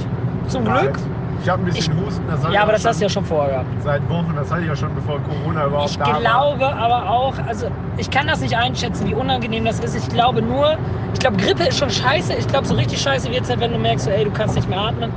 zum 0.49 0.65
Glück. 0.65 0.99
Ich 1.41 1.49
habe 1.49 1.63
ein 1.63 1.67
bisschen 1.67 1.97
Husten. 2.05 2.25
Das 2.29 2.43
hatte 2.43 2.53
Ja, 2.53 2.63
aber 2.63 2.73
ich 2.73 2.79
das 2.79 2.85
auch 2.87 2.89
hast 2.91 3.01
du 3.01 3.05
ja 3.05 3.09
schon 3.11 3.25
vorher 3.25 3.51
gehabt. 3.53 3.69
schon 3.75 3.83
Seit 3.83 4.09
Wochen, 4.09 4.33
das 4.35 4.51
hatte 4.51 4.63
ich 4.63 4.67
ja 4.69 4.75
schon 4.77 4.93
bevor 4.97 5.21
Corona 5.21 5.67
überhaupt 5.67 5.91
Ich 5.91 5.99
da 5.99 6.07
war. 6.07 6.21
glaube 6.21 6.75
aber 6.75 7.11
auch, 7.11 7.35
also 7.47 7.69
ich 7.97 8.11
kann 8.11 8.27
das 8.27 8.41
nicht 8.41 8.57
einschätzen, 8.57 9.09
wie 9.09 9.15
unangenehm 9.15 9.65
das 9.65 9.79
ist. 9.79 9.95
Ich 9.95 10.09
glaube 10.09 10.43
nur, 10.43 10.77
ich 11.15 11.21
glaube, 11.21 11.37
Grippe 11.37 11.63
ist 11.69 11.79
schon 11.79 11.91
scheiße. 11.91 12.35
Ich 12.35 12.49
glaube, 12.49 12.67
so 12.67 12.75
richtig 12.75 13.01
scheiße 13.01 13.31
wird 13.31 13.43
es 13.45 13.51
halt, 13.51 13.61
wenn 13.61 13.73
du 13.73 13.79
merkst, 13.79 14.07
so, 14.07 14.11
ey, 14.11 14.25
du 14.25 14.33
kannst 14.33 14.57
nicht 14.57 14.69
mehr 14.69 14.81
atmen. 14.81 15.13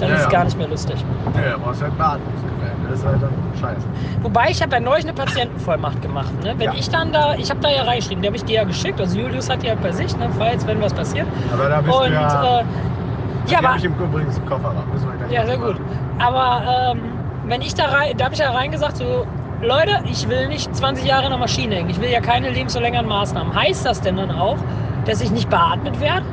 Dann 0.00 0.08
Ja, 0.08 0.14
ist 0.16 0.20
es 0.22 0.26
ja. 0.26 0.32
gar 0.32 0.44
nicht 0.44 0.58
mehr 0.58 0.68
lustig. 0.68 0.96
Ja, 1.36 1.52
du 1.52 1.60
brauchst 1.60 1.80
halt 1.80 1.96
Beatmungsgerät. 1.96 2.75
Das 2.88 2.98
ist 3.00 3.06
halt 3.06 3.22
dann 3.22 3.32
scheiße. 3.60 3.86
Wobei, 4.22 4.50
ich 4.50 4.62
habe 4.62 4.74
ja 4.76 4.80
neulich 4.80 5.04
eine 5.04 5.12
Patientenvollmacht 5.14 6.00
gemacht. 6.02 6.32
Ne? 6.42 6.54
Wenn 6.56 6.66
Ja. 6.66 6.74
ich 6.74 6.88
dann 6.88 7.12
da, 7.12 7.34
ich 7.34 7.50
habe 7.50 7.60
da 7.60 7.70
ja 7.70 7.82
reingeschrieben, 7.82 8.22
die 8.22 8.28
habe 8.28 8.36
ich 8.36 8.44
dir 8.44 8.56
ja 8.56 8.64
geschickt. 8.64 9.00
Also 9.00 9.18
Julius 9.18 9.48
hat 9.50 9.62
die 9.62 9.66
ja 9.66 9.74
bei 9.74 9.92
sich, 9.92 10.16
ne? 10.16 10.28
falls, 10.38 10.66
wenn 10.66 10.80
was 10.80 10.92
passiert. 10.92 11.26
Aber 11.52 11.68
da 11.68 11.80
bist 11.80 11.96
Und 11.98 12.08
du 12.08 12.12
ja. 12.12 12.60
äh, 12.60 12.64
ja, 13.48 13.58
hab 13.58 13.64
aber 13.64 13.76
ich 13.76 13.84
im, 13.84 13.94
übrigens 13.94 14.36
im 14.38 14.46
Kofferraum. 14.46 14.84
Ja, 15.30 15.46
sehr 15.46 15.56
gut. 15.58 15.76
Aber 16.18 16.92
ähm, 16.92 17.00
wenn 17.46 17.62
ich 17.62 17.74
da 17.74 17.84
rein, 17.86 18.16
da 18.16 18.24
habe 18.24 18.34
ich 18.34 18.40
ja 18.40 18.50
reingesagt, 18.50 18.96
so, 18.96 19.26
Leute, 19.62 19.90
ich 20.04 20.28
will 20.28 20.48
nicht 20.48 20.74
20 20.74 21.04
Jahre 21.04 21.24
in 21.24 21.30
der 21.30 21.38
Maschine 21.38 21.76
hängen. 21.76 21.90
Ich 21.90 22.00
will 22.00 22.10
ja 22.10 22.20
keine 22.20 22.50
lebensverlängernden 22.50 23.08
Maßnahmen. 23.08 23.54
Heißt 23.54 23.86
das 23.86 24.00
denn 24.00 24.16
dann 24.16 24.30
auch, 24.30 24.56
dass 25.06 25.20
ich 25.20 25.30
nicht 25.30 25.48
beatmet 25.48 26.00
werde? 26.00 26.26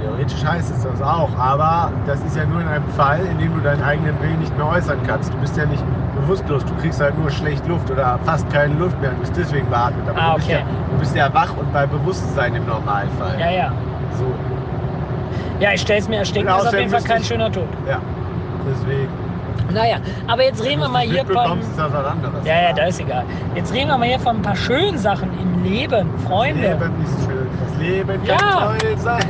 Theoretisch 0.00 0.44
heißt 0.44 0.70
es 0.70 0.82
das 0.82 1.00
auch, 1.02 1.30
aber 1.38 1.90
das 2.06 2.22
ist 2.24 2.36
ja 2.36 2.44
nur 2.44 2.60
in 2.60 2.68
einem 2.68 2.86
Fall, 2.90 3.20
in 3.26 3.38
dem 3.38 3.54
du 3.54 3.60
deinen 3.60 3.82
eigenen 3.82 4.20
Willen 4.20 4.38
nicht 4.40 4.56
mehr 4.56 4.66
äußern 4.66 4.98
kannst. 5.06 5.32
Du 5.32 5.38
bist 5.38 5.56
ja 5.56 5.64
nicht 5.66 5.82
bewusstlos, 6.20 6.64
du 6.64 6.74
kriegst 6.76 7.00
halt 7.00 7.18
nur 7.18 7.30
schlecht 7.30 7.66
Luft 7.66 7.90
oder 7.90 8.18
fast 8.24 8.48
keine 8.50 8.74
Luft 8.74 9.00
mehr 9.00 9.10
und 9.10 9.20
bist 9.20 9.36
deswegen 9.36 9.68
beatmet. 9.68 10.08
Aber 10.08 10.18
Ah, 10.20 10.30
du, 10.32 10.36
bist 10.36 10.48
okay. 10.48 10.58
ja, 10.60 10.66
du 10.92 10.98
bist 10.98 11.16
ja 11.16 11.32
wach 11.34 11.56
und 11.56 11.72
bei 11.72 11.86
Bewusstsein 11.86 12.54
im 12.54 12.66
Normalfall. 12.66 13.38
Ja, 13.38 13.50
ja. 13.50 13.72
So, 14.18 14.24
Ja, 15.60 15.70
ich 15.72 15.80
stelle 15.80 16.00
es 16.00 16.08
mir 16.08 16.16
ersticken, 16.18 16.48
ist 16.48 16.66
auf 16.66 16.72
jeden 16.74 16.90
Fall 16.90 17.02
kein 17.02 17.18
müsste 17.18 17.34
schöner 17.34 17.50
Tod. 17.52 17.68
ja. 17.88 17.98
Deswegen. 18.68 19.08
Naja, 19.72 19.96
aber 20.26 20.44
jetzt 20.44 20.62
reden 20.64 20.80
wir 20.80 20.88
mal 20.88 21.02
hier 21.02 21.24
von. 21.24 21.60
das. 21.76 22.44
Ja, 22.44 22.62
ja, 22.62 22.72
da 22.72 22.84
ist 22.84 23.00
egal. 23.00 23.24
Jetzt 23.54 23.72
reden 23.72 23.88
wir 23.88 23.98
mal 23.98 24.06
hier 24.08 24.18
von 24.20 24.36
ein 24.36 24.42
paar 24.42 24.56
schönen 24.56 24.96
Sachen 24.98 25.30
im 25.40 25.62
Leben, 25.64 26.08
Das 26.16 26.24
Freunde. 26.24 26.60
Leben 26.68 26.94
ist 27.04 27.24
schön. 27.26 27.48
Das 27.60 27.78
Leben 27.78 28.20
Ja. 28.24 28.36
kann 28.36 28.78
toll 28.78 28.98
sein. 28.98 29.20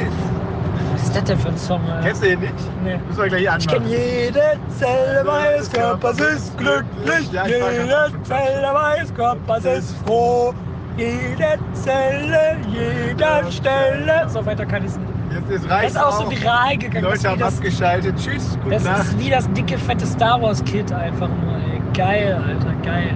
Was 1.17 1.23
ist 1.23 1.29
das 1.31 1.37
denn 1.37 1.39
für 1.39 1.49
ein 1.49 1.57
Song? 1.57 1.81
Alter? 1.91 2.07
Kennst 2.07 2.23
du 2.23 2.27
den 2.29 2.41
nicht? 2.41 2.55
Nee. 2.85 2.99
Müssen 3.09 3.23
wir 3.23 3.29
gleich 3.29 3.43
Ich 3.43 3.51
anmachen. 3.51 3.69
kenne 3.69 3.89
jede 3.89 4.43
Zelle 4.69 5.25
meines 5.25 5.73
Körpers 5.73 6.21
ist 6.21 6.59
glücklich, 6.59 7.33
Ja, 7.33 7.47
ich 7.47 7.53
das 7.59 7.73
jede. 7.73 8.23
Zelle 8.23 8.73
meines 8.75 9.15
Körpers 9.15 9.65
ist 9.65 9.97
froh, 10.07 10.53
jede 10.99 11.59
Zelle, 11.73 12.59
jeder 12.69 13.51
Stelle. 13.51 14.29
So 14.29 14.45
weiter 14.45 14.67
kann 14.67 14.85
ich 14.85 14.91
es 14.91 14.99
nicht. 14.99 15.09
Jetzt 15.33 15.51
ist 15.51 15.65
Das 15.65 15.71
reicht 15.73 15.91
ist 15.93 15.99
auch 15.99 16.13
so 16.13 16.31
viral 16.31 16.71
Die 16.73 16.79
gegangen. 16.81 17.05
Das 17.07 17.15
Leute 17.23 17.31
haben 17.31 17.41
das, 17.41 17.57
abgeschaltet. 17.57 18.15
Tschüss, 18.23 18.59
gute 18.63 18.75
das 18.75 18.85
Nacht. 18.85 18.99
ist 19.05 19.19
wie 19.19 19.31
das 19.31 19.51
dicke, 19.53 19.79
fette 19.79 20.07
Star 20.07 20.41
Wars 20.43 20.63
Kid 20.65 20.93
einfach 20.93 21.29
nur. 21.29 21.55
Ey. 21.57 21.81
Geil, 21.95 22.35
Alter, 22.47 22.75
geil. 22.85 23.15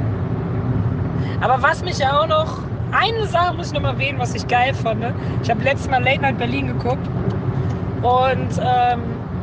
Aber 1.43 1.63
was 1.63 1.85
mich 1.85 1.99
ja 1.99 2.19
auch 2.19 2.27
noch, 2.27 2.59
eine 2.93 3.27
Sache 3.27 3.55
muss 3.55 3.69
ich 3.69 3.73
noch 3.75 3.83
mal 3.83 3.91
erwähnen, 3.93 4.19
was 4.19 4.35
ich 4.35 4.47
geil 4.49 4.73
fand. 4.75 5.01
ne? 5.01 5.15
Ich 5.43 5.51
habe 5.51 5.63
letztes 5.63 5.89
Mal 5.91 6.03
Late 6.03 6.21
Night 6.23 6.39
Berlin 6.39 6.67
geguckt 6.67 7.07
und 8.03 8.61
ähm, 8.61 9.03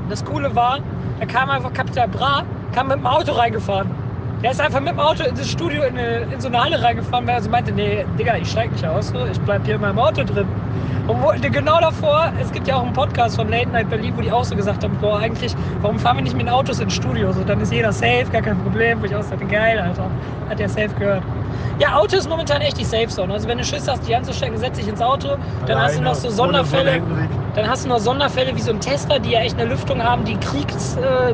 das 0.09 0.23
Coole 0.23 0.53
war, 0.55 0.79
da 1.19 1.25
kam 1.25 1.49
einfach 1.49 1.73
Capital 1.73 2.07
Bra, 2.07 2.43
kam 2.73 2.87
mit 2.87 2.97
dem 2.97 3.05
Auto 3.05 3.33
reingefahren. 3.33 3.89
Der 4.43 4.51
ist 4.51 4.61
einfach 4.61 4.79
mit 4.79 4.89
dem 4.89 4.99
Auto 4.99 5.23
in 5.23 5.35
das 5.35 5.49
Studio 5.49 5.83
in, 5.83 5.97
eine, 5.97 6.27
in 6.31 6.39
so 6.39 6.47
eine 6.47 6.61
Halle 6.61 6.81
reingefahren, 6.81 7.25
weil 7.25 7.35
er 7.35 7.41
so 7.41 7.49
meinte, 7.49 7.71
nee, 7.71 8.05
Digga, 8.19 8.37
ich 8.37 8.49
steig 8.49 8.71
nicht 8.71 8.85
aus, 8.85 9.07
so, 9.07 9.25
ich 9.25 9.39
bleib 9.41 9.65
hier 9.65 9.75
in 9.75 9.81
meinem 9.81 9.97
Auto 9.97 10.23
drin. 10.23 10.47
Und 11.07 11.23
wo, 11.23 11.31
genau 11.41 11.79
davor, 11.79 12.31
es 12.39 12.51
gibt 12.51 12.67
ja 12.67 12.75
auch 12.75 12.83
einen 12.83 12.93
Podcast 12.93 13.37
von 13.37 13.49
Late 13.49 13.69
Night 13.69 13.89
Berlin, 13.89 14.13
wo 14.17 14.21
die 14.21 14.31
auch 14.31 14.43
so 14.43 14.55
gesagt 14.55 14.83
haben, 14.83 14.95
boah, 14.99 15.19
eigentlich, 15.19 15.55
warum 15.81 15.97
fahren 15.97 16.17
wir 16.17 16.23
nicht 16.23 16.35
mit 16.35 16.45
den 16.45 16.53
Autos 16.53 16.79
ins 16.79 16.93
Studio? 16.93 17.31
So, 17.31 17.43
dann 17.45 17.61
ist 17.61 17.71
jeder 17.71 17.93
safe, 17.93 18.25
gar 18.31 18.41
kein 18.41 18.57
Problem. 18.59 19.01
Wo 19.01 19.05
ich 19.05 19.15
auch 19.15 19.23
sagte, 19.23 19.45
geil, 19.45 19.79
Alter. 19.79 20.11
Hat 20.49 20.59
der 20.59 20.67
safe 20.67 20.89
gehört. 20.99 21.23
Ja, 21.79 21.95
Auto 21.95 22.17
ist 22.17 22.27
momentan 22.27 22.61
echt 22.61 22.79
die 22.79 22.83
Safe 22.83 23.07
Zone. 23.07 23.33
Also 23.33 23.47
wenn 23.47 23.59
du 23.59 23.63
Schiss 23.63 23.87
hast, 23.87 24.07
die 24.07 24.15
anzustecken, 24.15 24.57
setz 24.57 24.77
dich 24.77 24.87
ins 24.87 25.01
Auto. 25.01 25.37
Dann 25.67 25.79
hast 25.79 25.97
du 25.97 26.01
noch 26.01 26.15
so 26.15 26.27
Alleine, 26.27 26.65
Sonderfälle. 26.65 27.01
Dann 27.53 27.67
hast 27.69 27.85
du 27.85 27.89
noch 27.89 27.99
Sonderfälle 27.99 28.55
wie 28.55 28.61
so 28.61 28.71
ein 28.71 28.79
Tesla, 28.79 29.19
die 29.19 29.31
ja 29.31 29.41
echt 29.41 29.59
eine 29.59 29.69
Lüftung 29.69 30.01
haben, 30.03 30.23
die 30.25 30.37
Kriegs-, 30.37 30.97
äh, 30.97 31.33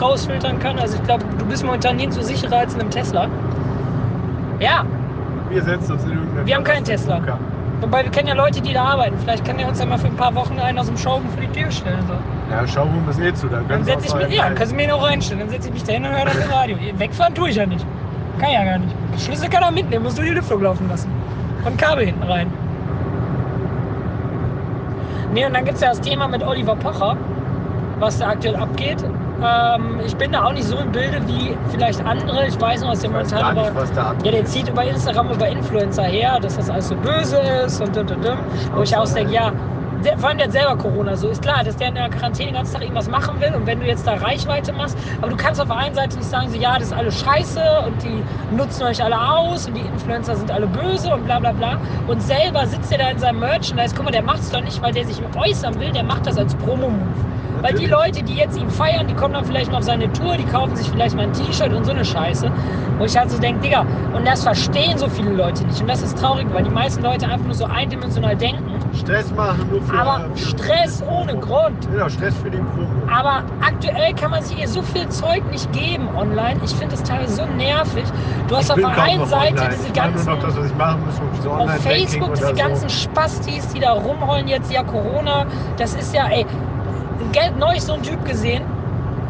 rausfiltern 0.00 0.58
kann. 0.58 0.78
Also 0.78 0.96
ich 0.96 1.02
glaube, 1.04 1.24
du 1.38 1.44
bist 1.46 1.64
momentan 1.64 1.96
nirgendwo 1.96 2.22
sicherer 2.22 2.58
als 2.58 2.74
in 2.74 2.80
einem 2.80 2.90
Tesla. 2.90 3.28
Ja, 4.58 4.84
Wir 5.48 5.62
setzen 5.62 5.92
uns 5.92 6.04
in 6.04 6.10
irgendeine 6.10 6.46
Wir 6.46 6.54
haben 6.56 6.64
keinen 6.64 6.84
Tesla. 6.84 7.20
Wobei 7.80 8.04
wir 8.04 8.10
kennen 8.10 8.28
ja 8.28 8.34
Leute, 8.34 8.60
die 8.60 8.74
da 8.74 8.84
arbeiten. 8.84 9.16
Vielleicht 9.18 9.44
kann 9.44 9.56
der 9.56 9.66
uns 9.66 9.80
ja 9.80 9.86
mal 9.86 9.98
für 9.98 10.08
ein 10.08 10.16
paar 10.16 10.34
Wochen 10.34 10.58
einen 10.58 10.78
aus 10.78 10.86
dem 10.86 10.98
Showroom 10.98 11.28
vor 11.30 11.40
die 11.40 11.48
Tür 11.58 11.70
stellen. 11.70 12.04
So. 12.06 12.14
Ja, 12.50 12.66
Showroom 12.66 13.08
ist 13.08 13.18
eh 13.18 13.32
zu. 13.32 13.48
Dann, 13.48 13.66
Dann 13.68 13.84
setze 13.84 14.06
ich 14.06 14.14
mich, 14.14 14.36
ja, 14.36 14.50
kannst 14.50 14.72
du 14.72 14.76
mir 14.76 14.84
ihn 14.84 14.90
auch 14.90 15.02
reinstellen. 15.02 15.40
Dann 15.40 15.48
setze 15.48 15.68
ich 15.68 15.74
mich 15.74 15.84
da 15.84 15.92
hin 15.94 16.04
und 16.04 16.10
höre 16.10 16.26
dann 16.26 16.42
im 16.42 16.50
Radio. 16.50 16.76
Wegfahren 16.98 17.34
tue 17.34 17.48
ich 17.48 17.56
ja 17.56 17.64
nicht. 17.64 17.86
Kann 18.40 18.52
ja 18.52 18.64
gar 18.64 18.78
nicht. 18.78 18.94
Schlüssel 19.18 19.48
kann 19.48 19.62
er 19.62 19.70
mitnehmen, 19.70 20.04
musst 20.04 20.18
du 20.18 20.22
die 20.22 20.30
Lüftung 20.30 20.62
laufen 20.62 20.88
lassen. 20.88 21.10
Und 21.64 21.76
Kabel 21.76 22.06
hinten 22.06 22.22
rein. 22.22 22.50
Nee, 25.32 25.44
und 25.44 25.54
dann 25.54 25.64
gibt 25.64 25.76
es 25.76 25.82
ja 25.82 25.90
das 25.90 26.00
Thema 26.00 26.26
mit 26.26 26.42
Oliver 26.42 26.74
Pocher, 26.74 27.16
was 27.98 28.18
da 28.18 28.28
aktuell 28.30 28.56
abgeht. 28.56 29.04
Ähm, 29.42 30.00
ich 30.04 30.16
bin 30.16 30.32
da 30.32 30.44
auch 30.44 30.52
nicht 30.52 30.64
so 30.64 30.76
im 30.76 30.90
Bilde 30.90 31.20
wie 31.26 31.56
vielleicht 31.70 32.04
andere. 32.04 32.46
Ich 32.46 32.60
weiß 32.60 32.82
noch, 32.82 32.90
was 32.90 33.00
der 33.00 33.10
momentan 33.10 33.40
gar 33.40 33.50
aber. 33.50 33.62
nicht, 33.62 33.74
was 33.74 33.92
da 33.92 34.10
abgeht. 34.10 34.26
Ja, 34.26 34.32
der 34.32 34.44
zieht 34.46 34.68
über 34.68 34.84
Instagram 34.84 35.30
über 35.30 35.48
Influencer 35.48 36.04
her, 36.04 36.40
dass 36.40 36.56
das 36.56 36.68
alles 36.68 36.88
so 36.88 36.96
böse 36.96 37.38
ist 37.64 37.80
und 37.80 37.96
und 37.96 38.10
und. 38.10 38.26
und. 38.26 38.38
Wo 38.74 38.82
ich 38.82 38.96
auch 38.96 39.08
denke, 39.08 39.32
ja, 39.32 39.50
der, 39.50 39.58
vor 40.18 40.28
allem 40.28 40.38
der 40.38 40.46
hat 40.46 40.52
selber 40.52 40.76
Corona. 40.76 41.16
So 41.16 41.28
ist 41.28 41.42
klar, 41.42 41.64
dass 41.64 41.76
der 41.76 41.88
in 41.88 41.94
der 41.94 42.08
Quarantäne 42.08 42.50
den 42.50 42.54
ganzen 42.54 42.74
Tag 42.74 42.82
irgendwas 42.82 43.08
machen 43.08 43.40
will 43.40 43.54
und 43.54 43.66
wenn 43.66 43.80
du 43.80 43.86
jetzt 43.86 44.06
da 44.06 44.14
Reichweite 44.14 44.72
machst, 44.72 44.96
aber 45.20 45.30
du 45.30 45.36
kannst 45.36 45.60
auf 45.60 45.68
der 45.68 45.76
einen 45.76 45.94
Seite 45.94 46.16
nicht 46.16 46.28
sagen, 46.28 46.48
so, 46.50 46.58
ja, 46.58 46.74
das 46.74 46.88
ist 46.88 46.92
alles 46.92 47.20
scheiße 47.20 47.62
und 47.86 48.02
die 48.02 48.22
nutzen 48.54 48.84
euch 48.84 49.02
alle 49.02 49.20
aus 49.20 49.66
und 49.66 49.74
die 49.74 49.80
Influencer 49.80 50.36
sind 50.36 50.50
alle 50.50 50.66
böse 50.66 51.12
und 51.12 51.24
bla 51.24 51.38
bla 51.38 51.52
bla. 51.52 51.78
Und 52.06 52.22
selber 52.22 52.66
sitzt 52.66 52.92
er 52.92 52.98
da 52.98 53.10
in 53.10 53.18
seinem 53.18 53.40
Merchandise. 53.40 53.94
Guck 53.94 54.04
mal, 54.04 54.10
der 54.10 54.22
macht 54.22 54.40
es 54.40 54.50
doch 54.50 54.62
nicht, 54.62 54.80
weil 54.82 54.92
der 54.92 55.04
sich 55.04 55.20
äußern 55.36 55.78
will, 55.78 55.92
der 55.92 56.04
macht 56.04 56.26
das 56.26 56.38
als 56.38 56.54
Promo-Move. 56.56 57.30
Weil 57.62 57.74
die. 57.74 57.86
Leute, 57.90 58.22
die 58.22 58.34
jetzt 58.34 58.56
ihn 58.56 58.70
feiern, 58.70 59.06
die 59.08 59.14
kommen 59.14 59.34
dann 59.34 59.44
vielleicht 59.44 59.70
noch 59.70 59.78
auf 59.78 59.84
seine 59.84 60.10
Tour, 60.12 60.36
die 60.36 60.44
kaufen 60.44 60.76
sich 60.76 60.88
vielleicht 60.88 61.16
mal 61.16 61.24
ein 61.24 61.32
T-Shirt 61.32 61.72
und 61.72 61.84
so 61.84 61.90
eine 61.90 62.04
Scheiße. 62.04 62.50
Wo 62.98 63.04
ich 63.04 63.16
halt 63.16 63.30
so 63.30 63.38
denke, 63.38 63.60
Digga, 63.62 63.84
und 64.14 64.26
das 64.26 64.44
verstehen 64.44 64.96
so 64.96 65.08
viele 65.08 65.32
Leute 65.32 65.64
nicht. 65.66 65.80
Und 65.80 65.88
das 65.88 66.02
ist 66.02 66.16
traurig, 66.16 66.46
weil 66.52 66.62
die 66.62 66.70
meisten 66.70 67.02
Leute 67.02 67.26
einfach 67.26 67.44
nur 67.44 67.54
so 67.54 67.64
eindimensional 67.64 68.36
denken. 68.36 68.69
Stress 69.00 69.30
machen 69.32 69.68
nur 69.70 69.82
für. 69.82 69.98
Aber 69.98 70.30
für 70.34 70.46
Stress 70.46 71.02
ohne 71.08 71.36
Grund. 71.36 71.90
Genau, 71.90 72.08
Stress 72.08 72.34
für 72.36 72.50
den 72.50 72.66
Promo. 72.66 72.88
Aber 73.12 73.42
aktuell 73.60 74.14
kann 74.14 74.30
man 74.30 74.42
sich 74.42 74.58
ihr 74.60 74.68
so 74.68 74.82
viel 74.82 75.08
Zeug 75.08 75.42
nicht 75.50 75.70
geben 75.72 76.08
online. 76.16 76.60
Ich 76.64 76.70
finde 76.74 76.94
das 76.96 77.02
teilweise 77.02 77.34
so 77.34 77.46
nervig. 77.46 78.04
Du 78.48 78.56
hast 78.56 78.66
Ich 78.66 78.70
auf 78.70 78.76
der 78.76 79.02
einen 79.02 79.26
Seite 79.26 79.54
online. 79.54 79.76
diese 79.76 79.92
ganzen 79.92 80.30
noch 80.30 80.40
das, 80.40 80.56
was 80.56 80.66
ich 80.66 80.76
machen 80.76 81.04
muss, 81.04 81.42
so 81.42 81.50
auf 81.50 81.70
Facebook 81.82 82.34
diese 82.34 82.48
so. 82.48 82.54
ganzen 82.54 82.88
Spastis, 82.88 83.66
die 83.68 83.80
da 83.80 83.92
rumheulen 83.92 84.48
jetzt, 84.48 84.70
ja 84.70 84.82
Corona, 84.82 85.46
das 85.76 85.94
ist 85.94 86.14
ja, 86.14 86.28
ey, 86.28 86.46
Geld 87.32 87.56
neulich 87.58 87.82
so 87.82 87.94
ein 87.94 88.02
Typ 88.02 88.24
gesehen, 88.24 88.62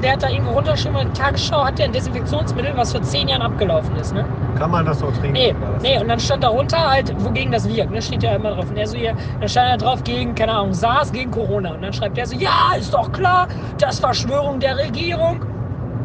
der 0.03 0.13
hat 0.13 0.23
da 0.23 0.29
irgendwo 0.29 0.53
runterschrieben, 0.53 1.13
Tagesschau 1.15 1.65
hat 1.65 1.79
der 1.79 1.87
ein 1.87 1.93
Desinfektionsmittel, 1.93 2.73
was 2.77 2.93
vor 2.93 3.03
zehn 3.03 3.29
Jahren 3.29 3.43
abgelaufen 3.43 3.95
ist, 3.97 4.15
ne? 4.15 4.25
Kann 4.59 4.71
man 4.71 4.85
das 4.85 5.01
noch 5.01 5.13
trinken? 5.13 5.33
Nee, 5.33 5.55
nee, 5.83 5.99
und 5.99 6.09
dann 6.09 6.21
stand 6.21 6.43
darunter 6.43 6.91
halt, 6.91 7.13
wogegen 7.25 7.53
das 7.53 7.69
wirkt, 7.69 7.91
ne? 7.93 8.01
Steht 8.01 8.23
ja 8.23 8.35
immer 8.35 8.53
drauf. 8.53 8.71
Und 8.71 8.77
er 8.77 8.87
so 8.87 8.97
hier, 8.97 9.15
dann 9.39 9.49
stand 9.49 9.83
da 9.83 9.87
drauf 9.87 10.05
gegen, 10.05 10.35
keine 10.35 10.53
Ahnung, 10.53 10.75
SARS 10.75 11.13
gegen 11.13 11.31
Corona. 11.31 11.75
Und 11.75 11.83
dann 11.83 11.93
schreibt 11.93 12.19
er 12.19 12.27
so, 12.27 12.37
ja, 12.37 12.73
ist 12.79 12.93
doch 12.95 13.13
klar, 13.13 13.49
das 13.79 13.95
ist 13.95 14.01
Verschwörung 14.01 14.61
der 14.61 14.77
Regierung. 14.77 15.45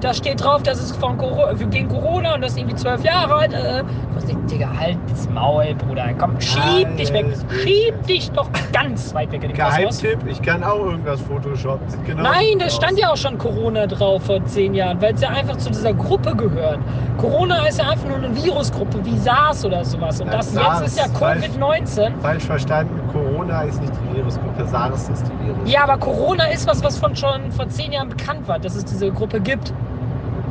Da 0.01 0.13
steht 0.13 0.43
drauf, 0.43 0.61
das 0.63 0.79
ist 0.79 0.95
von 0.97 1.17
Coro 1.17 1.55
für- 1.55 1.67
gegen 1.67 1.87
Corona 1.87 2.35
und 2.35 2.41
das 2.41 2.51
ist 2.51 2.57
irgendwie 2.57 2.75
zwölf 2.75 3.03
Jahre 3.03 3.33
alt. 3.35 3.53
Äh, 3.53 3.83
was 4.13 4.25
denkt, 4.25 4.51
Digga, 4.51 4.69
halt 4.77 4.97
das 5.09 5.27
Maul, 5.29 5.73
Bruder. 5.75 6.13
Komm, 6.17 6.39
schieb 6.39 6.95
dich 6.97 7.11
weg. 7.13 7.25
Alles 7.25 7.45
Schieb 7.63 8.03
dich 8.07 8.29
doch 8.31 8.49
ganz 8.71 9.13
weit 9.13 9.31
weg 9.31 9.43
in 9.43 9.49
den. 9.49 9.57
Geheimtipp, 9.57 10.19
ich 10.27 10.41
kann 10.41 10.63
auch 10.63 10.85
irgendwas 10.85 11.21
photoshoppen. 11.21 11.89
Sieht 11.89 12.05
genau 12.05 12.23
Nein, 12.23 12.59
da 12.59 12.69
stand 12.69 12.99
ja 12.99 13.11
auch 13.11 13.17
schon 13.17 13.37
Corona 13.37 13.87
drauf 13.87 14.23
vor 14.23 14.43
zehn 14.45 14.73
Jahren, 14.73 15.01
weil 15.01 15.13
es 15.15 15.21
ja 15.21 15.29
einfach 15.29 15.57
zu 15.57 15.69
dieser 15.69 15.93
Gruppe 15.93 16.35
gehört. 16.35 16.79
Corona 17.17 17.65
ist 17.65 17.79
ja 17.79 17.89
einfach 17.89 18.07
nur 18.07 18.17
eine 18.17 18.35
Virusgruppe 18.35 19.03
wie 19.05 19.17
SARS 19.17 19.63
oder 19.65 19.83
sowas. 19.85 20.19
Und 20.19 20.27
Ja, 20.27 20.33
das 20.37 20.51
SARS, 20.51 20.81
jetzt 20.81 20.97
ist 20.97 20.99
ja 20.99 21.21
weil- 21.21 21.37
Covid-19. 21.39 22.19
Falsch 22.21 22.43
verstanden, 22.43 22.99
Corona 23.11 23.25
ist 23.67 23.81
nicht 23.81 23.93
die 23.95 24.15
Virusgruppe, 24.15 24.65
SARS 24.65 25.09
ist 25.09 25.25
die 25.27 25.45
Virusgruppe. 25.45 25.69
Ja, 25.69 25.83
aber 25.83 25.97
Corona 25.97 26.45
ist 26.45 26.67
was, 26.67 26.83
was 26.83 26.97
von 26.97 27.15
schon 27.15 27.51
vor 27.51 27.67
zehn 27.69 27.91
Jahren 27.91 28.09
bekannt 28.09 28.47
war, 28.47 28.59
dass 28.59 28.75
es 28.75 28.85
diese 28.85 29.11
Gruppe 29.11 29.39
gibt. 29.39 29.73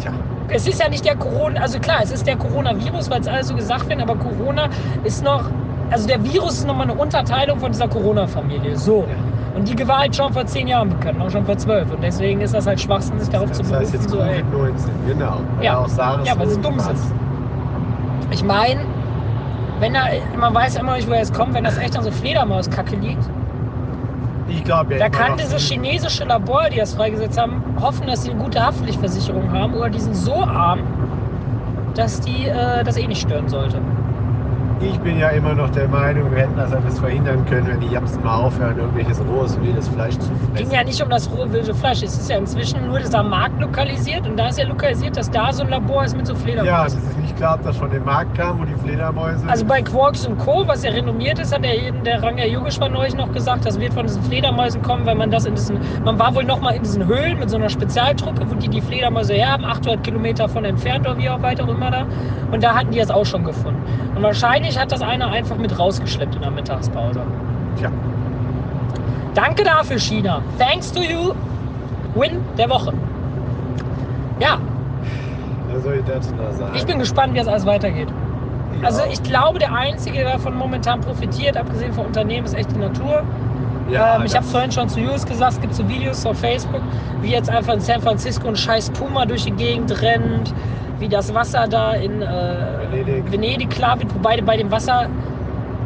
Tja, 0.00 0.12
Es 0.48 0.66
ist 0.66 0.80
ja 0.80 0.88
nicht 0.88 1.04
der 1.04 1.16
Corona, 1.16 1.60
also 1.60 1.78
klar, 1.78 1.98
es 2.02 2.10
ist 2.10 2.26
der 2.26 2.36
Coronavirus, 2.36 3.10
weil 3.10 3.20
es 3.20 3.28
alles 3.28 3.48
so 3.48 3.54
gesagt 3.54 3.88
wird, 3.88 4.00
aber 4.00 4.16
Corona 4.16 4.68
ist 5.04 5.22
noch, 5.24 5.44
also 5.90 6.06
der 6.06 6.22
Virus 6.24 6.58
ist 6.58 6.66
nochmal 6.66 6.90
eine 6.90 6.98
Unterteilung 7.00 7.58
von 7.58 7.72
dieser 7.72 7.88
Corona-Familie. 7.88 8.76
So. 8.76 9.00
Ja. 9.08 9.56
Und 9.58 9.68
die 9.68 9.86
war 9.88 10.00
halt 10.00 10.16
schon 10.16 10.32
vor 10.32 10.44
zehn 10.46 10.66
Jahren 10.66 10.88
bekannt, 10.90 11.20
auch 11.20 11.30
schon 11.30 11.44
vor 11.46 11.56
zwölf. 11.56 11.88
Und 11.92 12.02
deswegen 12.02 12.40
ist 12.40 12.54
das 12.54 12.66
halt 12.66 12.80
Schwachsinn, 12.80 13.18
sich 13.20 13.28
darauf 13.28 13.52
zu 13.52 13.62
das 13.62 13.72
heißt 13.72 13.92
berufen. 13.92 14.00
jetzt 14.02 14.10
So, 14.10 14.18
ey. 14.20 14.42
Covid-19, 14.52 15.06
genau. 15.06 15.36
Weil 15.56 15.64
Ja. 15.64 15.78
auch 15.78 15.88
SARS 15.88 16.26
Ja, 16.26 16.36
weil 16.38 16.48
sie 16.48 16.60
dumm 16.60 16.80
sind. 16.80 16.98
Ich 18.32 18.42
meine, 18.42 18.80
wenn 19.81 19.93
da, 19.95 20.04
man 20.37 20.54
weiß 20.54 20.75
ja 20.75 20.81
immer 20.81 20.97
nicht, 20.97 21.09
woher 21.09 21.21
es 21.23 21.33
kommt, 21.33 21.54
wenn 21.54 21.64
das 21.64 21.76
echt 21.78 21.97
an 21.97 22.04
so 22.04 22.11
Fledermauskacke 22.11 22.97
liegt. 22.97 23.23
Ich 24.49 24.62
glaube 24.64 24.95
ja 24.95 25.00
Da 25.00 25.09
kann 25.09 25.37
dieses 25.37 25.66
die- 25.69 25.75
chinesische 25.75 26.25
Labor, 26.25 26.69
die 26.71 26.76
das 26.76 26.95
freigesetzt 26.95 27.38
haben, 27.40 27.61
hoffen, 27.81 28.07
dass 28.07 28.23
sie 28.23 28.31
eine 28.31 28.40
gute 28.40 28.61
Haftpflichtversicherung 28.64 29.50
haben 29.52 29.75
oder 29.75 29.88
die 29.90 30.00
sind 30.00 30.14
so 30.14 30.43
arm, 30.45 30.81
dass 31.95 32.21
die 32.21 32.47
äh, 32.47 32.85
das 32.85 32.97
eh 32.97 33.07
nicht 33.07 33.23
stören 33.23 33.49
sollte. 33.49 33.81
Ich 34.91 34.99
bin 35.00 35.19
ja 35.19 35.29
immer 35.31 35.55
noch 35.55 35.71
der 35.71 35.88
Meinung, 35.88 36.31
wir 36.31 36.43
hätten 36.43 36.57
das 36.57 36.73
alles 36.73 36.99
verhindern 36.99 37.45
können, 37.47 37.67
wenn 37.69 37.81
die 37.81 37.88
Japsen 37.88 38.23
mal 38.23 38.37
aufhören, 38.37 38.76
irgendwelches 38.79 39.21
rohes 39.26 39.59
wildes 39.61 39.88
Fleisch 39.88 40.14
zu 40.19 40.29
ging 40.29 40.55
fressen. 40.55 40.71
ja 40.73 40.85
nicht 40.85 41.03
um 41.03 41.09
das 41.11 41.31
rohe 41.31 41.50
wilde 41.53 41.75
Fleisch. 41.75 42.03
Es 42.03 42.19
ist 42.19 42.29
ja 42.31 42.37
inzwischen 42.37 42.87
nur 42.87 42.99
dieser 42.99 43.23
Markt 43.23 43.61
lokalisiert 43.61 44.26
und 44.26 44.37
da 44.37 44.49
ist 44.49 44.59
ja 44.59 44.67
lokalisiert, 44.67 45.17
dass 45.17 45.31
da 45.31 45.53
so 45.53 45.62
ein 45.62 45.71
Labor 45.71 46.05
ist 46.05 46.17
mit 46.17 46.26
so 46.26 46.35
Ja, 46.35 46.38
es 46.38 46.43
Fledermäusen. 46.43 46.99
ist 47.11 47.19
nicht 47.19 47.37
klar, 47.37 47.55
ob 47.57 47.64
das 47.64 47.76
von 47.76 47.91
dem 47.91 48.05
Markt 48.05 48.37
kam, 48.37 48.61
wo 48.61 48.64
die 48.64 48.75
Fledermäuse. 48.75 49.45
Also 49.49 49.64
bei 49.64 49.81
Quarks 49.83 50.26
und 50.26 50.38
Co., 50.38 50.64
was 50.67 50.83
ja 50.85 50.91
renommiert 50.91 51.38
ist, 51.38 51.55
hat 51.55 51.64
der, 51.64 51.91
der 51.93 52.23
Ranga 52.23 52.45
Yogeshwar 52.45 52.88
neulich 52.91 53.14
noch 53.14 53.33
gesagt, 53.33 53.64
das 53.67 53.81
wird 53.81 53.95
von 53.95 54.07
diesen 54.07 54.23
Fledermäusen 54.25 54.83
kommen, 54.83 55.07
weil 55.07 55.14
man 55.14 55.31
das 55.31 55.47
in 55.47 55.55
diesen, 55.55 55.79
man 56.05 56.19
war 56.19 56.35
wohl 56.35 56.45
noch 56.45 56.61
mal 56.61 56.75
in 56.75 56.83
diesen 56.83 57.07
Höhlen 57.07 57.38
mit 57.38 57.49
so 57.50 57.57
einer 57.57 57.71
Spezialtruppe, 57.71 58.43
wo 58.50 58.55
die 58.55 58.69
die 58.69 58.81
Fledermäuse 58.83 59.35
her 59.35 59.53
haben, 59.53 59.64
800 59.64 60.03
Kilometer 60.05 60.49
von 60.49 60.64
entfernt 60.64 61.07
oder 61.07 61.17
wie 61.19 61.29
auch 61.31 61.41
weiter 61.43 61.67
immer 61.69 61.91
da. 61.91 62.07
Und 62.50 62.62
da 62.62 62.75
hatten 62.75 62.91
die 62.91 62.99
das 62.99 63.11
auch 63.11 63.25
schon 63.26 63.45
gefunden. 63.45 63.81
Und 64.14 64.23
wahrscheinlich 64.23 64.74
hat 64.78 64.93
das 64.93 65.02
einer 65.02 65.31
einfach 65.31 65.57
mit 65.57 65.78
rausgeschleppt 65.78 66.35
in 66.35 66.43
der 66.43 66.50
Mittagspause. 66.50 67.23
Tja, 67.78 67.90
Danke 69.35 69.64
dafür, 69.64 69.99
China. 69.99 70.43
Thanks 70.59 70.93
to 70.93 71.00
you. 71.00 71.33
Win 72.14 72.40
der 72.57 72.71
Woche. 72.71 72.93
Ja, 74.38 74.59
was 75.75 75.83
soll 75.83 75.95
ich 75.95 76.04
dazu 76.04 76.35
noch 76.35 76.52
sagen? 76.52 76.73
ich 76.76 76.87
bin 76.87 76.99
gespannt, 76.99 77.35
wie 77.35 77.38
das 77.38 77.49
alles 77.49 77.66
weitergeht. 77.66 78.09
Ja. 78.81 78.87
Also 78.87 79.02
ich 79.11 79.23
glaube, 79.23 79.59
der 79.59 79.75
Einzige, 79.75 80.19
der 80.19 80.33
davon 80.33 80.57
momentan 80.57 81.00
profitiert, 81.00 81.57
abgesehen 81.57 81.93
von 81.93 82.07
Unternehmen, 82.07 82.47
ist 82.47 82.54
echt 82.54 82.71
die 82.71 82.78
Natur. 82.78 83.23
ja, 83.90 84.16
ähm, 84.16 84.23
ich 84.25 84.37
habe 84.37 84.47
vorhin 84.47 84.71
schon 84.71 84.88
zu 84.88 85.00
Jus 85.00 85.26
gesagt, 85.26 85.54
es 85.54 85.61
gibt 85.61 85.75
so 85.75 85.88
Videos 85.88 86.25
auf 86.26 86.38
Facebook, 86.38 86.83
wie 87.21 87.31
jetzt 87.31 87.50
einfach 87.50 87.75
in 87.75 87.81
San 87.81 88.00
Francisco 88.00 88.49
ein 88.49 88.57
scheiß 88.57 88.90
Puma 88.90 89.26
durch 89.26 89.45
die 89.45 89.52
Gegend 89.52 90.00
rennt, 90.00 90.54
wie 91.04 91.08
das 91.08 91.34
Wasser 91.34 91.66
da 91.68 91.92
in 91.92 92.23
äh, 92.23 92.26
Venedig. 92.90 93.30
Venedig 93.30 93.70
klar 93.70 93.99
wird, 94.00 94.14
wobei 94.14 94.40
bei 94.40 94.56
dem 94.56 94.70
Wasser, 94.70 95.06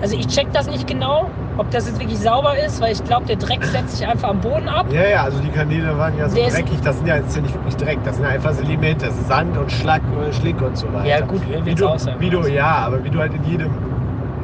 also 0.00 0.16
ich 0.16 0.28
check 0.28 0.46
das 0.52 0.68
nicht 0.70 0.86
genau, 0.86 1.28
ob 1.56 1.68
das 1.72 1.88
jetzt 1.88 1.98
wirklich 1.98 2.20
sauber 2.20 2.52
ist, 2.64 2.80
weil 2.80 2.92
ich 2.92 3.02
glaube, 3.02 3.26
der 3.26 3.34
Dreck 3.34 3.64
setzt 3.64 3.96
sich 3.96 4.06
einfach 4.06 4.28
am 4.28 4.40
Boden 4.40 4.68
ab. 4.68 4.86
Ja, 4.92 5.02
ja, 5.08 5.24
also 5.24 5.40
die 5.40 5.48
Kanäle 5.50 5.98
waren 5.98 6.16
ja 6.16 6.28
so 6.28 6.36
Der 6.36 6.46
ist- 6.46 6.56
dreckig. 6.56 6.80
Das 6.84 6.98
sind 6.98 7.08
ja, 7.08 7.16
das 7.18 7.26
ist 7.30 7.36
ja 7.36 7.42
nicht 7.42 7.54
wirklich 7.54 7.76
Dreck, 7.76 7.98
das 8.04 8.14
sind 8.14 8.24
ja 8.26 8.30
einfach 8.30 8.52
Sedimente, 8.52 9.06
das 9.06 9.16
ist 9.16 9.26
Sand 9.26 9.58
und 9.58 9.72
Schlag, 9.72 10.02
äh, 10.02 10.32
Schlick 10.32 10.62
und 10.62 10.76
so 10.78 10.86
weiter. 10.92 11.06
Ja, 11.08 11.20
gut, 11.26 11.42
wie 11.64 11.74
du, 11.74 11.88
auch 11.88 11.98
sein. 11.98 12.14
wie 12.20 12.30
du, 12.30 12.46
ja, 12.46 12.76
aber 12.86 13.02
wie 13.02 13.10
du 13.10 13.18
halt 13.18 13.34
in 13.34 13.42
jedem. 13.42 13.70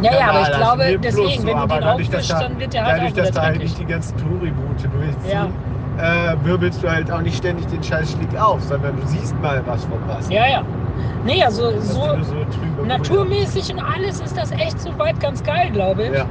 Ja, 0.03 0.11
ja, 0.13 0.31
aber 0.31 0.41
ich 0.43 0.57
glaube, 0.57 0.99
deswegen, 1.01 1.41
so, 1.43 1.47
wenn 1.47 1.57
du 1.57 1.67
den 1.69 1.85
aufwischst, 1.85 2.31
da- 2.33 2.41
dann 2.41 2.59
wird 2.59 2.75
der 2.75 2.85
halt 2.85 2.97
Dadurch, 2.99 3.13
dass 3.15 3.31
da 3.31 3.43
halt 3.43 3.59
nicht 3.61 3.79
die 3.79 3.85
ganzen 3.87 4.17
Touri-Boote 4.17 4.89
durchziehen, 4.89 5.31
Ja. 5.31 5.47
Äh, 5.99 6.37
wirbelst 6.45 6.83
du 6.83 6.91
halt 6.91 7.11
auch 7.11 7.21
nicht 7.21 7.37
ständig 7.37 7.67
den 7.67 7.83
scheiß 7.83 8.13
Schlick 8.13 8.41
auf, 8.41 8.63
sondern 8.63 8.97
du 8.97 9.07
siehst 9.07 9.39
mal 9.41 9.63
was 9.67 9.85
vom 9.85 10.09
Wasser. 10.09 10.33
Ja, 10.33 10.47
ja. 10.47 10.65
Nee, 11.25 11.43
also 11.43 11.71
so 11.81 12.03
so 12.23 12.85
naturmäßig 12.85 13.73
und 13.73 13.81
alles 13.81 14.21
ist 14.21 14.37
das 14.37 14.51
echt 14.53 14.81
soweit 14.81 15.19
ganz 15.21 15.43
geil, 15.43 15.71
glaube 15.73 16.05
ich. 16.05 16.13
Ja. 16.13 16.27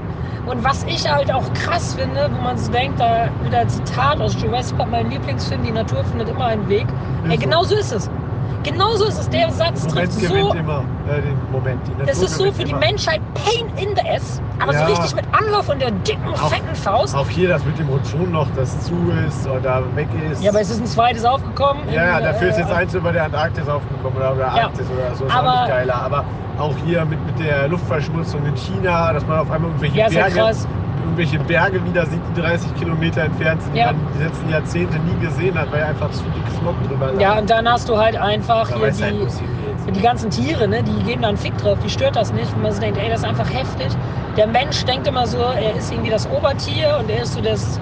Und 0.45 0.63
was 0.63 0.83
ich 0.83 1.09
halt 1.09 1.31
auch 1.31 1.51
krass 1.53 1.95
finde, 1.95 2.29
wo 2.35 2.41
man 2.41 2.57
so 2.57 2.71
denkt, 2.71 2.99
da 2.99 3.29
wieder 3.43 3.59
ein 3.59 3.69
Zitat 3.69 4.19
aus 4.19 4.35
Jurassic 4.41 4.77
Park, 4.77 4.91
mein 4.91 5.09
Lieblingsfilm, 5.09 5.63
die 5.63 5.71
Natur 5.71 6.03
findet 6.03 6.29
immer 6.29 6.47
einen 6.47 6.67
Weg. 6.67 6.85
Ey, 7.29 7.37
so. 7.37 7.43
genau 7.43 7.63
so 7.63 7.75
ist 7.75 7.93
es. 7.93 8.09
Genau 8.63 8.95
so 8.95 9.05
ist 9.05 9.19
es. 9.19 9.29
Der 9.29 9.51
Satz 9.51 9.85
Moment 9.87 10.11
trifft 10.13 10.29
gewinnt 10.29 10.51
so. 10.51 10.57
immer. 10.57 10.83
Äh, 11.09 11.21
den 11.21 11.37
Moment. 11.51 11.81
Das 12.05 12.21
ist 12.21 12.35
so 12.37 12.51
für 12.51 12.63
die 12.63 12.71
immer. 12.71 12.79
Menschheit 12.79 13.21
Pain 13.33 13.67
in 13.77 13.95
the 13.95 14.09
ass, 14.09 14.41
aber 14.59 14.71
Ja. 14.73 14.79
so 14.87 14.93
richtig 14.93 15.15
mit 15.15 15.25
Anlauf 15.33 15.67
und 15.69 15.81
der 15.81 15.91
dicken, 15.91 16.33
Auch- 16.33 16.49
fetten 16.49 16.73
Faust. 16.75 17.15
Auch 17.15 17.27
hier 17.27 17.49
das 17.49 17.65
mit 17.65 17.77
dem 17.77 17.89
Rotschon 17.89 18.31
noch, 18.31 18.47
das 18.55 18.79
zu 18.85 18.93
ist 19.27 19.47
oder 19.47 19.83
weg 19.95 20.07
ist. 20.31 20.41
Ja, 20.41 20.51
aber 20.51 20.61
es 20.61 20.69
ist 20.69 20.79
ein 20.79 20.85
zweites 20.87 21.25
aufgekommen. 21.25 21.83
Ja, 21.91 22.05
ja, 22.05 22.17
in, 22.19 22.25
dafür 22.25 22.49
ist 22.49 22.57
äh, 22.57 22.61
jetzt 22.61 22.71
eins 22.71 22.93
über 22.93 23.11
der 23.11 23.25
Antarktis 23.25 23.67
aufgekommen 23.67 24.17
oder 24.17 24.31
über 24.33 24.41
Ja. 24.43 24.63
Arktis 24.65 24.87
oder 24.89 25.13
so, 25.15 25.25
ist 25.25 25.35
Aber- 25.35 25.49
auch 25.49 25.59
nicht 25.61 25.69
geiler. 25.69 25.95
Aber 26.01 26.23
auch 26.59 26.73
hier 26.85 27.03
mit, 27.05 27.25
mit 27.25 27.39
der 27.39 27.67
Luftverschmutzung 27.67 28.45
in 28.45 28.55
China, 28.55 29.11
dass 29.11 29.25
man 29.27 29.39
auf 29.39 29.51
einmal 29.51 29.71
irgendwelche 29.71 29.97
Ja, 29.97 30.05
ist 30.07 30.13
Berge. 30.15 30.55
Irgendwelche 31.03 31.39
Berge 31.39 31.83
wieder 31.85 32.05
sieht, 32.05 32.21
die 32.35 32.41
30 32.41 32.73
Kilometer 32.75 33.21
entfernt 33.23 33.61
sind, 33.61 33.75
Ja. 33.75 33.91
die 33.91 33.97
man 33.97 34.13
die 34.17 34.23
letzten 34.23 34.49
Jahrzehnte 34.49 34.97
nie 34.99 35.15
gesehen 35.25 35.57
hat, 35.57 35.71
weil 35.71 35.83
einfach 35.83 36.09
zu 36.11 36.23
dick 36.23 36.43
Smog 36.59 36.75
drüber 36.87 37.11
lag. 37.11 37.21
Ja, 37.21 37.39
und 37.39 37.49
dann 37.49 37.67
hast 37.69 37.87
du 37.89 37.97
halt 37.97 38.15
einfach 38.17 38.67
hier 38.69 38.81
halt, 38.81 38.99
die, 38.99 39.03
hingeht. 39.03 39.95
die 39.95 40.01
ganzen 40.01 40.29
Tiere, 40.29 40.67
ne, 40.67 40.81
die 40.83 41.03
geben 41.03 41.21
da 41.21 41.29
einen 41.29 41.37
Fick 41.37 41.57
drauf, 41.57 41.77
die 41.83 41.89
stört 41.89 42.15
das 42.15 42.33
nicht, 42.33 42.53
wenn 42.55 42.61
man 42.63 42.71
so 42.71 42.81
denkt, 42.81 42.97
ey, 42.97 43.09
das 43.09 43.19
ist 43.19 43.25
einfach 43.25 43.49
heftig. 43.53 43.87
Der 44.37 44.47
Mensch 44.47 44.83
denkt 44.85 45.07
immer 45.07 45.27
so, 45.27 45.37
er 45.37 45.75
ist 45.75 45.91
irgendwie 45.91 46.09
das 46.09 46.27
Obertier 46.29 46.97
und 46.99 47.09
er 47.09 47.21
ist 47.23 47.33
so 47.33 47.41
das 47.41 47.79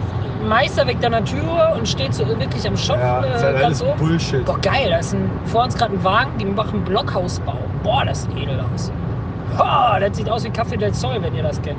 Meisterwerk 0.48 1.00
der 1.02 1.12
Natur 1.12 1.74
und 1.78 1.88
steht 1.88 2.14
so 2.16 2.28
wirklich 2.28 2.68
am 2.68 2.76
Schopf 2.76 2.98
Ja, 3.00 3.20
ist 3.20 3.42
äh, 3.42 3.46
halt 3.46 3.54
ganz 3.54 3.66
alles 3.66 3.84
oben. 3.84 4.00
Bullshit. 4.00 4.44
Boah, 4.46 4.60
geil, 4.60 4.90
da 4.90 4.98
ist 4.98 5.14
ein, 5.14 5.30
vor 5.46 5.64
uns 5.64 5.76
gerade 5.78 5.94
ein 5.94 6.04
Wagen, 6.04 6.32
die 6.40 6.46
machen 6.46 6.78
einen 6.78 6.84
Blockhausbau. 6.86 7.58
Boah, 7.84 8.04
das 8.06 8.24
sieht 8.24 8.36
edel 8.36 8.60
aus. 8.74 8.92
Boah, 9.56 9.98
das 10.00 10.18
sieht 10.18 10.30
aus 10.30 10.44
wie 10.44 10.50
Café 10.50 10.78
del 10.78 10.94
Sol, 10.94 11.18
wenn 11.22 11.36
ihr 11.36 11.44
das 11.44 11.62
kennt. 11.62 11.78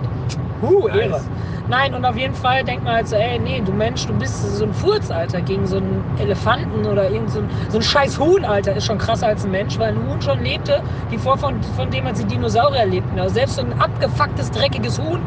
Huh, 0.62 0.88
Nice. 0.88 0.96
Ehre. 0.96 1.20
Nein, 1.68 1.94
und 1.94 2.04
auf 2.04 2.16
jeden 2.16 2.34
Fall 2.34 2.64
denkt 2.64 2.84
man 2.84 2.94
halt 2.94 3.08
so, 3.08 3.16
ey, 3.16 3.38
nee, 3.38 3.60
du 3.64 3.72
Mensch, 3.72 4.06
du 4.06 4.12
bist 4.14 4.42
so 4.56 4.64
ein 4.64 4.72
Furz, 4.72 5.10
Alter, 5.10 5.40
gegen 5.42 5.66
so 5.66 5.76
einen 5.76 6.02
Elefanten 6.18 6.86
oder 6.86 7.08
irgend 7.10 7.30
so 7.30 7.40
ein, 7.40 7.48
so 7.68 7.78
ein 7.78 7.82
scheiß 7.82 8.18
Huhn, 8.18 8.44
Alter, 8.44 8.74
ist 8.74 8.86
schon 8.86 8.98
krasser 8.98 9.28
als 9.28 9.44
ein 9.44 9.50
Mensch, 9.52 9.78
weil 9.78 9.88
ein 9.92 10.08
Huhn 10.08 10.20
schon 10.20 10.42
lebte, 10.42 10.82
die 11.10 11.18
Vorfahren 11.18 11.62
von 11.76 11.90
dem 11.90 12.06
als 12.06 12.18
die 12.20 12.26
Dinosaurier 12.26 12.86
lebten. 12.86 13.18
Also 13.18 13.34
selbst 13.34 13.56
so 13.56 13.62
ein 13.62 13.72
abgefucktes, 13.80 14.50
dreckiges 14.50 14.98
Huhn 15.00 15.20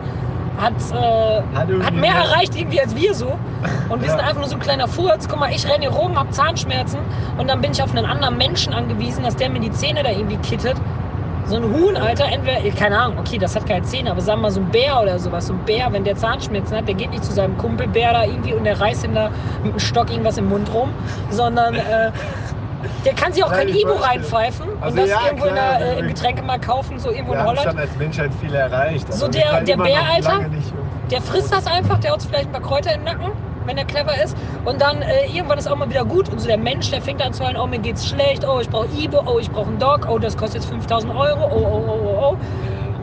hat, 0.58 0.74
äh, 0.94 1.42
Hat 1.84 1.94
mehr- 1.94 2.15
erreicht 2.15 2.56
irgendwie 2.56 2.80
als 2.82 2.96
wir 2.96 3.13
so. 3.13 3.38
Und 3.89 4.01
wir 4.01 4.08
Ja. 4.08 4.12
sind 4.12 4.22
einfach 4.22 4.39
nur 4.39 4.48
so 4.48 4.56
ein 4.56 4.62
kleiner 4.62 4.88
Furz. 4.88 5.27
Guck 5.30 5.39
mal, 5.39 5.51
ich 5.54 5.65
renne 5.65 5.80
hier 5.82 5.89
rum, 5.89 6.18
hab 6.18 6.34
Zahnschmerzen 6.34 7.00
und 7.38 7.50
dann 7.50 7.60
bin 7.62 7.72
ich 7.72 7.82
auf 7.82 7.94
einen 7.96 8.06
anderen 8.06 8.38
Menschen 8.38 8.74
angewiesen, 8.74 9.24
dass 9.24 9.36
der 9.36 9.50
mir 9.50 9.60
die 9.60 9.72
Zähne 9.72 10.04
da 10.04 10.12
irgendwie 10.12 10.38
kittet. 10.38 10.75
So 11.47 11.57
ein 11.57 11.63
Huhn, 11.63 11.95
Alter, 11.95 12.25
entweder, 12.31 12.59
keine 12.75 12.97
Ahnung, 12.99 13.19
okay, 13.19 13.37
das 13.37 13.55
hat 13.55 13.67
keine 13.67 13.83
Zähne, 13.83 14.09
aber 14.11 14.21
sagen 14.21 14.39
wir 14.39 14.43
mal 14.43 14.51
so 14.51 14.61
ein 14.61 14.69
Bär 14.71 14.99
oder 14.99 15.19
sowas. 15.19 15.45
So 15.47 15.53
ein 15.53 15.59
Bär, 15.59 15.87
wenn 15.91 16.03
der 16.03 16.15
Zahnschmerzen 16.15 16.75
hat, 16.75 16.87
der 16.87 16.95
geht 16.95 17.11
nicht 17.11 17.23
zu 17.23 17.33
seinem 17.33 17.55
Kumpelbär 17.57 18.13
da 18.13 18.23
irgendwie 18.23 18.53
und 18.55 18.63
der 18.63 18.79
reißt 18.81 19.03
ihm 19.03 19.13
da 19.13 19.29
mit 19.63 19.73
dem 19.73 19.79
Stock 19.79 20.09
irgendwas 20.09 20.37
im 20.39 20.49
Mund 20.49 20.73
rum, 20.73 20.91
sondern 21.29 21.75
äh, 21.75 22.11
der 23.05 23.13
kann 23.13 23.31
sich 23.31 23.43
auch 23.43 23.51
Nein, 23.51 23.67
kein 23.67 23.75
verstehe. 23.77 24.03
reinpfeifen 24.03 24.69
und 24.69 24.81
Also 24.83 24.97
das 24.97 25.09
ja, 25.09 25.19
irgendwo 25.25 25.45
in 25.45 25.53
klar, 25.53 25.77
der, 25.77 25.87
äh, 25.87 25.99
im 25.99 26.05
wir- 26.07 26.13
Getränkemarkt 26.13 26.65
kaufen, 26.65 26.97
so 26.99 27.09
irgendwo 27.11 27.33
Wir 27.33 27.35
in 27.35 27.39
haben 27.41 27.49
Holland. 27.49 27.67
schon 27.69 27.79
als 27.79 27.95
Menschheit 27.97 28.31
viel 28.41 28.53
erreicht. 28.55 29.13
So 29.13 29.27
der- 29.27 29.51
wir 29.51 29.61
der 29.61 29.77
Bär, 29.77 29.99
Alter, 30.15 30.39
Der 31.11 31.21
frisst 31.21 31.53
das 31.53 31.67
einfach, 31.67 31.99
der 31.99 32.13
hat 32.13 32.23
vielleicht 32.23 32.47
ein 32.47 32.51
paar 32.51 32.61
Kräuter 32.61 32.95
im 32.95 33.03
Nacken, 33.03 33.27
wenn 33.65 33.77
er 33.77 33.86
clever 33.86 34.12
ist. 34.24 34.36
Und 34.63 34.81
dann 34.81 35.01
äh, 35.01 35.25
irgendwann 35.34 35.57
ist 35.57 35.67
auch 35.69 35.75
mal 35.75 35.89
wieder 35.89 36.05
gut. 36.05 36.29
Und 36.29 36.39
so 36.39 36.48
der 36.48 36.57
Mensch, 36.57 36.89
der 36.91 37.01
fängt 37.01 37.22
an 37.22 37.34
zu 37.34 37.43
heulen, 37.45 37.57
oh, 37.57 37.67
mir 37.67 37.79
geht's 37.79 38.07
schlecht, 38.07 38.45
oh, 38.48 38.60
ich 38.60 38.69
brauche 38.69 38.88
Ibo, 38.95 39.22
oh, 39.25 39.39
ich 39.39 39.50
brauche 39.51 39.67
einen 39.67 39.79
Dog, 39.79 40.07
oh, 40.10 40.17
das 40.19 40.36
kostet 40.38 40.62
jetzt 40.62 40.69
5000 40.69 41.13
Euro, 41.15 41.45
oh, 41.51 41.55
oh, 41.55 41.84
oh, 41.88 42.00
oh, 42.05 42.31
oh. 42.34 42.38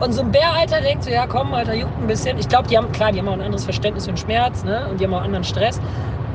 Und 0.03 0.11
so 0.13 0.21
ein 0.21 0.31
Bär, 0.31 0.51
Alter, 0.59 0.81
denkt 0.81 1.03
so, 1.03 1.09
ja 1.11 1.25
komm, 1.27 1.53
Alter, 1.53 1.73
juckt 1.75 1.97
ein 2.01 2.07
bisschen. 2.07 2.37
Ich 2.37 2.49
glaube, 2.49 2.67
die 2.67 2.77
haben, 2.77 2.91
klar, 2.91 3.11
die 3.11 3.19
haben 3.19 3.27
auch 3.27 3.33
ein 3.33 3.41
anderes 3.41 3.63
Verständnis 3.63 4.05
für 4.05 4.11
den 4.11 4.17
Schmerz, 4.17 4.63
ne? 4.63 4.87
Und 4.89 4.99
die 4.99 5.05
haben 5.05 5.13
auch 5.13 5.21
anderen 5.21 5.43
Stress. 5.45 5.79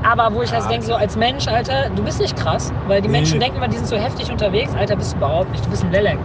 Aber 0.03 0.33
wo 0.35 0.43
ich 0.43 0.51
Ja, 0.51 0.57
also 0.59 0.69
denke, 0.69 0.87
so 0.87 0.95
als 0.95 1.17
Mensch, 1.17 1.49
Alter, 1.49 1.91
du 1.95 2.03
bist 2.05 2.21
nicht 2.21 2.37
krass. 2.37 2.73
Weil 2.87 3.03
die 3.03 3.09
Nee. 3.09 3.19
Menschen 3.19 3.41
denken 3.41 3.57
immer, 3.57 3.67
die 3.69 3.77
sind 3.77 3.89
so 3.89 3.97
heftig 3.97 4.31
unterwegs. 4.31 4.73
Alter, 4.77 4.95
bist 4.97 5.13
du 5.13 5.17
überhaupt 5.17 5.51
nicht. 5.51 5.67
Du 5.67 5.71
bist 5.71 5.83
ein 5.85 5.91
Lelek. 5.91 6.19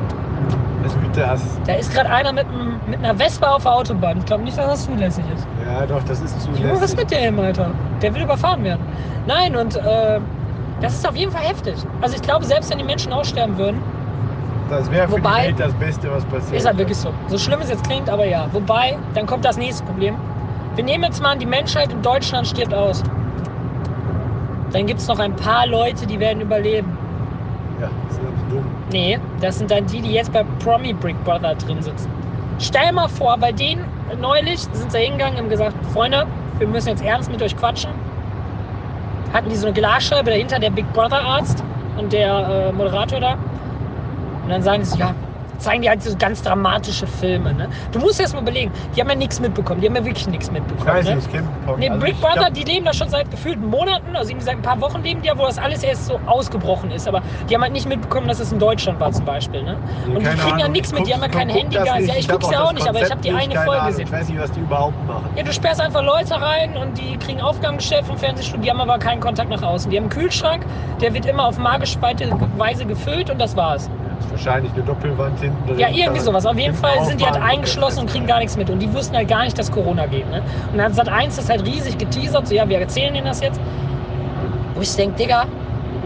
Das 0.83 0.93
wird 1.01 1.17
das. 1.17 1.41
Da 1.65 1.74
ist 1.74 1.91
gerade 1.93 2.10
einer 2.10 2.31
mit, 2.33 2.45
einem- 2.48 2.79
mit 2.86 3.00
einer 3.00 3.15
Vespa 3.15 3.55
auf 3.55 3.63
der 3.63 3.74
Autobahn. 3.74 4.17
Ich 4.19 4.25
glaube 4.25 4.43
nicht, 4.43 4.57
dass 4.57 4.67
das 4.67 4.86
zulässig 4.86 5.24
ist. 5.36 5.48
Ja, 5.80 5.86
doch, 5.88 6.03
das 6.03 6.22
ist 6.22 6.36
Junge, 6.48 6.72
was 6.72 6.92
zulässig. 6.92 6.98
mit 6.98 7.12
dem, 7.12 7.39
Alter? 7.39 7.72
Der 8.01 8.13
will 8.13 8.22
überfahren 8.24 8.63
werden. 8.63 8.82
Nein, 9.27 9.56
und 9.56 9.75
äh, 9.75 10.20
das 10.82 10.94
ist 10.94 11.08
auf 11.08 11.15
jeden 11.15 11.32
Fall 11.32 11.44
heftig. 11.44 11.75
Also 12.01 12.15
ich 12.15 12.22
glaube, 12.22 12.46
selbst 12.46 12.70
wenn 12.72 12.77
die 12.77 12.84
Menschen 12.84 13.12
aussterben 13.13 13.58
würden, 13.58 13.82
Das 14.70 14.89
wäre 14.92 15.08
für 15.08 15.13
Wobei- 15.13 15.42
die 15.42 15.48
Welt 15.48 15.60
das 15.60 15.74
Beste, 15.74 16.12
was 16.12 16.24
passiert. 16.25 16.60
ist 16.60 16.65
halt 16.68 16.77
wirklich 16.77 16.98
so. 16.98 17.10
So 17.27 17.38
schlimm 17.38 17.60
es 17.62 17.70
jetzt 17.70 17.84
klingt, 17.86 18.10
aber 18.10 18.25
ja. 18.25 18.48
Wobei, 18.53 18.98
dann 19.13 19.25
kommt 19.25 19.46
das 19.46 19.58
nächste 19.58 19.84
Problem. 19.86 20.15
Wir 20.75 20.84
nehmen 20.84 21.03
jetzt 21.03 21.22
mal 21.22 21.32
an, 21.34 21.39
die 21.39 21.46
Menschheit 21.46 21.92
in 21.92 22.01
Deutschland 22.01 22.48
stirbt 22.48 22.74
aus. 22.74 23.03
Dann 24.72 24.86
gibt 24.88 25.00
es 25.00 25.08
noch 25.08 25.20
ein 25.20 25.36
paar 25.36 25.68
Leute, 25.68 26.06
die 26.08 26.20
werden 26.20 26.42
überleben. 26.42 26.98
Ja, 27.80 27.89
das 28.08 28.18
ist 28.18 28.24
nicht 28.24 28.51
dumm. 28.51 28.65
Nee, 28.92 29.20
das 29.42 29.58
sind 29.60 29.70
dann 29.70 29.86
die, 29.86 30.01
die 30.01 30.13
jetzt 30.13 30.32
bei 30.34 30.44
Promi 30.63 30.94
Brick 30.94 31.22
Brother 31.24 31.53
drin 31.56 31.82
sitzen. 31.82 32.10
Stell 32.60 32.92
mal 32.92 33.08
vor, 33.08 33.38
bei 33.38 33.51
denen 33.51 33.84
neulich 34.19 34.62
sind 34.62 34.91
sie 34.91 35.00
hingegangen 35.00 35.36
und 35.36 35.43
haben 35.43 35.50
gesagt, 35.50 35.75
Freunde, 35.93 36.25
wir 36.60 36.67
müssen 36.67 36.89
jetzt 36.89 37.03
ernst 37.03 37.31
mit 37.31 37.41
euch 37.41 37.55
quatschen. 37.55 37.91
Hatten 39.33 39.50
die 39.50 39.55
so 39.55 39.67
eine 39.67 39.74
Glasscheibe 39.74 40.29
dahinter, 40.29 40.60
der 40.60 40.69
Big 40.69 40.91
Brother 40.93 41.22
Arzt 41.22 41.63
und 41.98 42.13
der 42.13 42.69
äh, 42.69 42.72
Moderator 42.72 43.19
da. 43.19 43.33
Und 44.43 44.50
dann 44.50 44.62
sagen 44.62 44.83
sie, 44.83 45.00
ja, 45.00 45.15
zeigen 45.63 45.82
die 45.82 45.89
halt 45.89 46.03
so 46.03 46.15
ganz 46.17 46.41
dramatische 46.41 47.08
Filme. 47.08 47.53
Ne? 47.53 47.70
Du 47.91 48.00
musst 48.00 48.20
erst 48.20 48.34
mal 48.34 48.41
überlegen, 48.41 48.72
die 48.96 49.01
haben 49.01 49.10
ja 49.10 49.15
nichts 49.15 49.39
mitbekommen, 49.39 49.82
die 49.82 49.88
haben 49.88 49.96
ja 49.96 50.05
wirklich 50.05 50.27
nichts 50.27 50.48
Ich 50.48 50.53
mitbekommen. 50.53 50.88
weiß 50.88 51.05
ne? 51.05 51.15
nicht, 51.15 51.27
ich 51.27 51.32
kenne 51.34 51.48
Nee, 51.77 51.89
also 51.89 52.05
ich 52.05 52.20
Brother, 52.20 52.36
glaub, 52.39 52.53
die 52.53 52.63
leben 52.63 52.86
da 52.86 52.93
schon 52.93 53.10
seit 53.10 53.32
gefühlten 53.32 53.65
Monaten, 53.65 54.15
also 54.15 54.34
seit 54.39 54.55
ein 54.55 54.62
paar 54.62 54.79
Wochen 54.82 55.01
leben 55.01 55.22
die 55.22 55.27
ja, 55.27 55.38
wo 55.38 55.46
das 55.46 55.58
alles 55.58 55.84
erst 55.84 56.05
so 56.08 56.20
ausgebrochen 56.25 56.91
ist. 56.91 57.08
Aber 57.08 57.22
die 57.50 57.55
haben 57.55 57.62
halt 57.62 57.74
nicht 57.74 57.88
mitbekommen, 57.88 58.27
dass 58.27 58.39
es 58.39 58.51
in 58.51 58.60
Deutschland 58.60 59.00
war 59.00 59.12
zum 59.12 59.25
Beispiel. 59.25 59.63
Ne? 59.63 59.77
nee, 60.08 60.15
Und 60.15 60.22
die 60.22 60.29
kriegen 60.29 60.60
ja 60.60 60.65
Ahnung, 60.65 60.72
nichts 60.74 60.91
ich 60.91 61.00
mit, 61.00 61.08
die 61.08 61.13
haben 61.13 61.22
ja 61.22 61.27
kein 61.29 61.50
Handy, 61.50 61.75
das. 61.75 61.88
Ja, 61.88 61.98
ich 61.98 62.27
guck's 62.27 62.50
ja 62.51 62.60
das 62.60 62.70
auch 62.70 62.74
nicht, 62.74 62.88
aber 62.88 63.01
ich 63.01 63.09
habe 63.09 63.22
die 63.22 63.31
eine 63.31 63.55
Folge 63.55 63.72
Ahnung. 63.72 63.87
gesehen. 63.87 64.05
Ich 64.07 64.11
weiß 64.11 64.29
nicht, 64.29 64.42
was 64.42 64.51
die 64.51 64.59
überhaupt 64.59 65.07
machen. 65.07 65.25
Ja, 65.35 65.44
du 65.44 65.53
sperrst 65.53 65.81
einfach 65.81 66.03
Leute 66.03 66.40
rein 66.40 66.75
und 66.77 66.98
die 66.98 67.18
kriegen 67.18 67.42
Aufgabengeschäft 67.42 68.07
vom 68.07 68.18
Fernsehstudio, 68.18 68.64
die 68.64 68.70
haben 68.70 68.81
aber 68.81 69.00
keinen 69.00 69.22
Kontakt 69.22 69.50
nach 69.50 69.64
außen. 69.64 69.90
Die 69.90 69.98
haben 69.98 70.03
einen 70.05 70.11
Kühlschrank, 70.11 70.66
der 71.01 71.14
wird 71.14 71.25
immer 71.25 71.48
auf 71.48 71.57
magische 71.57 72.00
Weise 72.01 72.85
gefüllt 72.85 73.29
und 73.29 73.40
das 73.40 73.55
war's. 73.55 73.90
Wahrscheinlich 74.31 74.72
eine 74.74 74.83
Doppelwand 74.83 75.40
hinten 75.40 75.68
drin. 75.68 75.79
Ja, 75.79 75.88
irgendwie 75.90 76.20
sowas. 76.22 76.46
Auf 76.46 76.57
jeden 76.57 76.75
Fall 76.75 77.03
sind 77.05 77.22
die 77.22 77.25
halt 77.25 77.42
eingeschlossen 77.42 78.00
und 78.01 78.09
kriegen 78.09 78.25
gar 78.27 78.40
nichts 78.40 78.57
mit. 78.57 78.70
Und 78.70 78.79
die 78.79 78.92
wussten 78.94 79.16
halt 79.16 79.27
gar 79.27 79.44
nicht, 79.44 79.57
dass 79.57 79.72
Corona 79.72 80.05
geht. 80.07 80.29
Ne? 80.29 80.42
Und 80.72 80.77
dann 80.77 80.96
hat 80.96 81.09
eins 81.09 81.36
das 81.36 81.50
halt 81.50 81.66
riesig 81.66 81.98
geteasert, 81.98 82.48
so 82.48 82.55
ja, 82.55 82.68
wir 82.68 82.79
erzählen 82.79 83.14
denen 83.14 83.25
das 83.27 83.42
jetzt. 83.42 83.59
Wo 84.75 84.81
ich 84.81 84.96
denke, 84.96 85.18
Digga, 85.18 85.46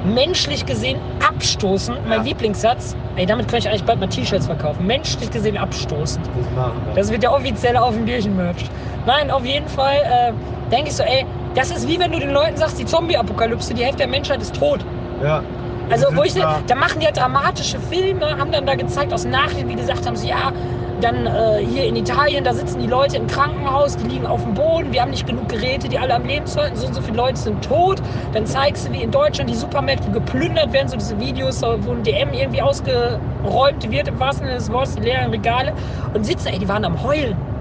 menschlich 0.05 0.65
gesehen 0.65 0.99
abstoßen, 1.27 1.95
mein 2.07 2.19
Ja. 2.19 2.23
Lieblingssatz. 2.23 2.95
Ey, 3.15 3.25
damit 3.25 3.47
könnte 3.47 3.67
ich 3.67 3.69
eigentlich 3.69 3.83
bald 3.83 3.99
mal 3.99 4.07
T-Shirts 4.07 4.45
verkaufen. 4.45 4.85
Menschlich 4.85 5.31
gesehen 5.31 5.57
abstoßen. 5.57 6.21
Das 6.21 6.51
machen 6.55 6.81
wir. 6.85 6.93
Das 6.95 7.11
wird 7.11 7.23
ja 7.23 7.31
offiziell 7.31 7.75
auf 7.77 7.93
dem 7.95 8.05
Bierchen-Merch. 8.05 8.65
Nein, 9.05 9.31
auf 9.31 9.43
jeden 9.45 9.67
Fall 9.67 9.95
äh, 10.03 10.33
denke 10.71 10.89
ich 10.89 10.95
so, 10.95 11.03
ey, 11.03 11.25
das 11.55 11.71
ist 11.71 11.87
wie 11.87 11.99
wenn 11.99 12.11
du 12.11 12.19
den 12.19 12.31
Leuten 12.31 12.57
sagst, 12.57 12.77
die 12.77 12.85
Zombie-Apokalypse, 12.85 13.73
die 13.73 13.81
Hälfte 13.83 13.99
der 13.99 14.07
Menschheit 14.07 14.41
ist 14.41 14.55
tot. 14.55 14.81
ja. 15.23 15.41
Also, 15.89 16.07
wo 16.15 16.23
ich, 16.23 16.33
da- 16.33 16.61
da 16.67 16.75
machen 16.75 16.99
die 16.99 17.05
halt 17.05 17.17
dramatische 17.17 17.79
Filme, 17.79 18.37
haben 18.37 18.51
dann 18.51 18.65
da 18.65 18.75
gezeigt 18.75 19.13
aus 19.13 19.25
Nachrichten, 19.25 19.69
wie 19.69 19.75
gesagt 19.75 20.05
haben, 20.05 20.15
so, 20.17 20.27
ja, 20.27 20.51
dann 20.99 21.27
äh, 21.27 21.63
hier 21.63 21.85
in 21.85 21.95
Italien, 21.95 22.43
da 22.43 22.53
sitzen 22.53 22.79
die 22.79 22.87
Leute 22.87 23.17
im 23.17 23.27
Krankenhaus, 23.27 23.95
die 23.97 24.05
liegen 24.05 24.25
auf 24.25 24.43
dem 24.43 24.53
Boden, 24.55 24.91
wir 24.93 25.01
haben 25.01 25.11
nicht 25.11 25.27
genug 25.27 25.47
Geräte, 25.47 25.89
die 25.89 25.99
alle 25.99 26.15
am 26.15 26.25
Leben 26.25 26.47
zu 26.47 26.59
halten, 26.59 26.75
so 26.75 26.87
und 26.87 26.93
so 26.93 27.01
viele 27.01 27.17
Leute 27.17 27.37
sind 27.39 27.63
tot. 27.63 28.01
Dann 28.33 28.45
zeigst 28.47 28.87
du, 28.87 28.91
wie 28.93 29.03
in 29.03 29.11
Deutschland 29.11 29.49
die 29.49 29.55
Supermärkte 29.55 30.09
geplündert 30.11 30.73
werden, 30.73 30.89
so 30.89 30.97
diese 30.97 31.19
Videos, 31.19 31.61
wo 31.61 31.91
ein 31.93 32.03
DM 32.03 32.33
irgendwie 32.33 32.61
ausgeräumt 32.63 33.89
wird, 33.91 34.07
im 34.07 34.19
wahrsten 34.19 34.47
Sinne 34.47 34.57
des 34.57 34.71
Wortes, 34.71 34.95
die 34.95 35.01
leeren 35.01 35.29
Regale. 35.29 35.73
Und 36.13 36.25
sitzen, 36.25 36.47
ey, 36.49 36.59
die 36.59 36.67
waren 36.67 36.83
am 36.83 37.03
Heulen. 37.03 37.56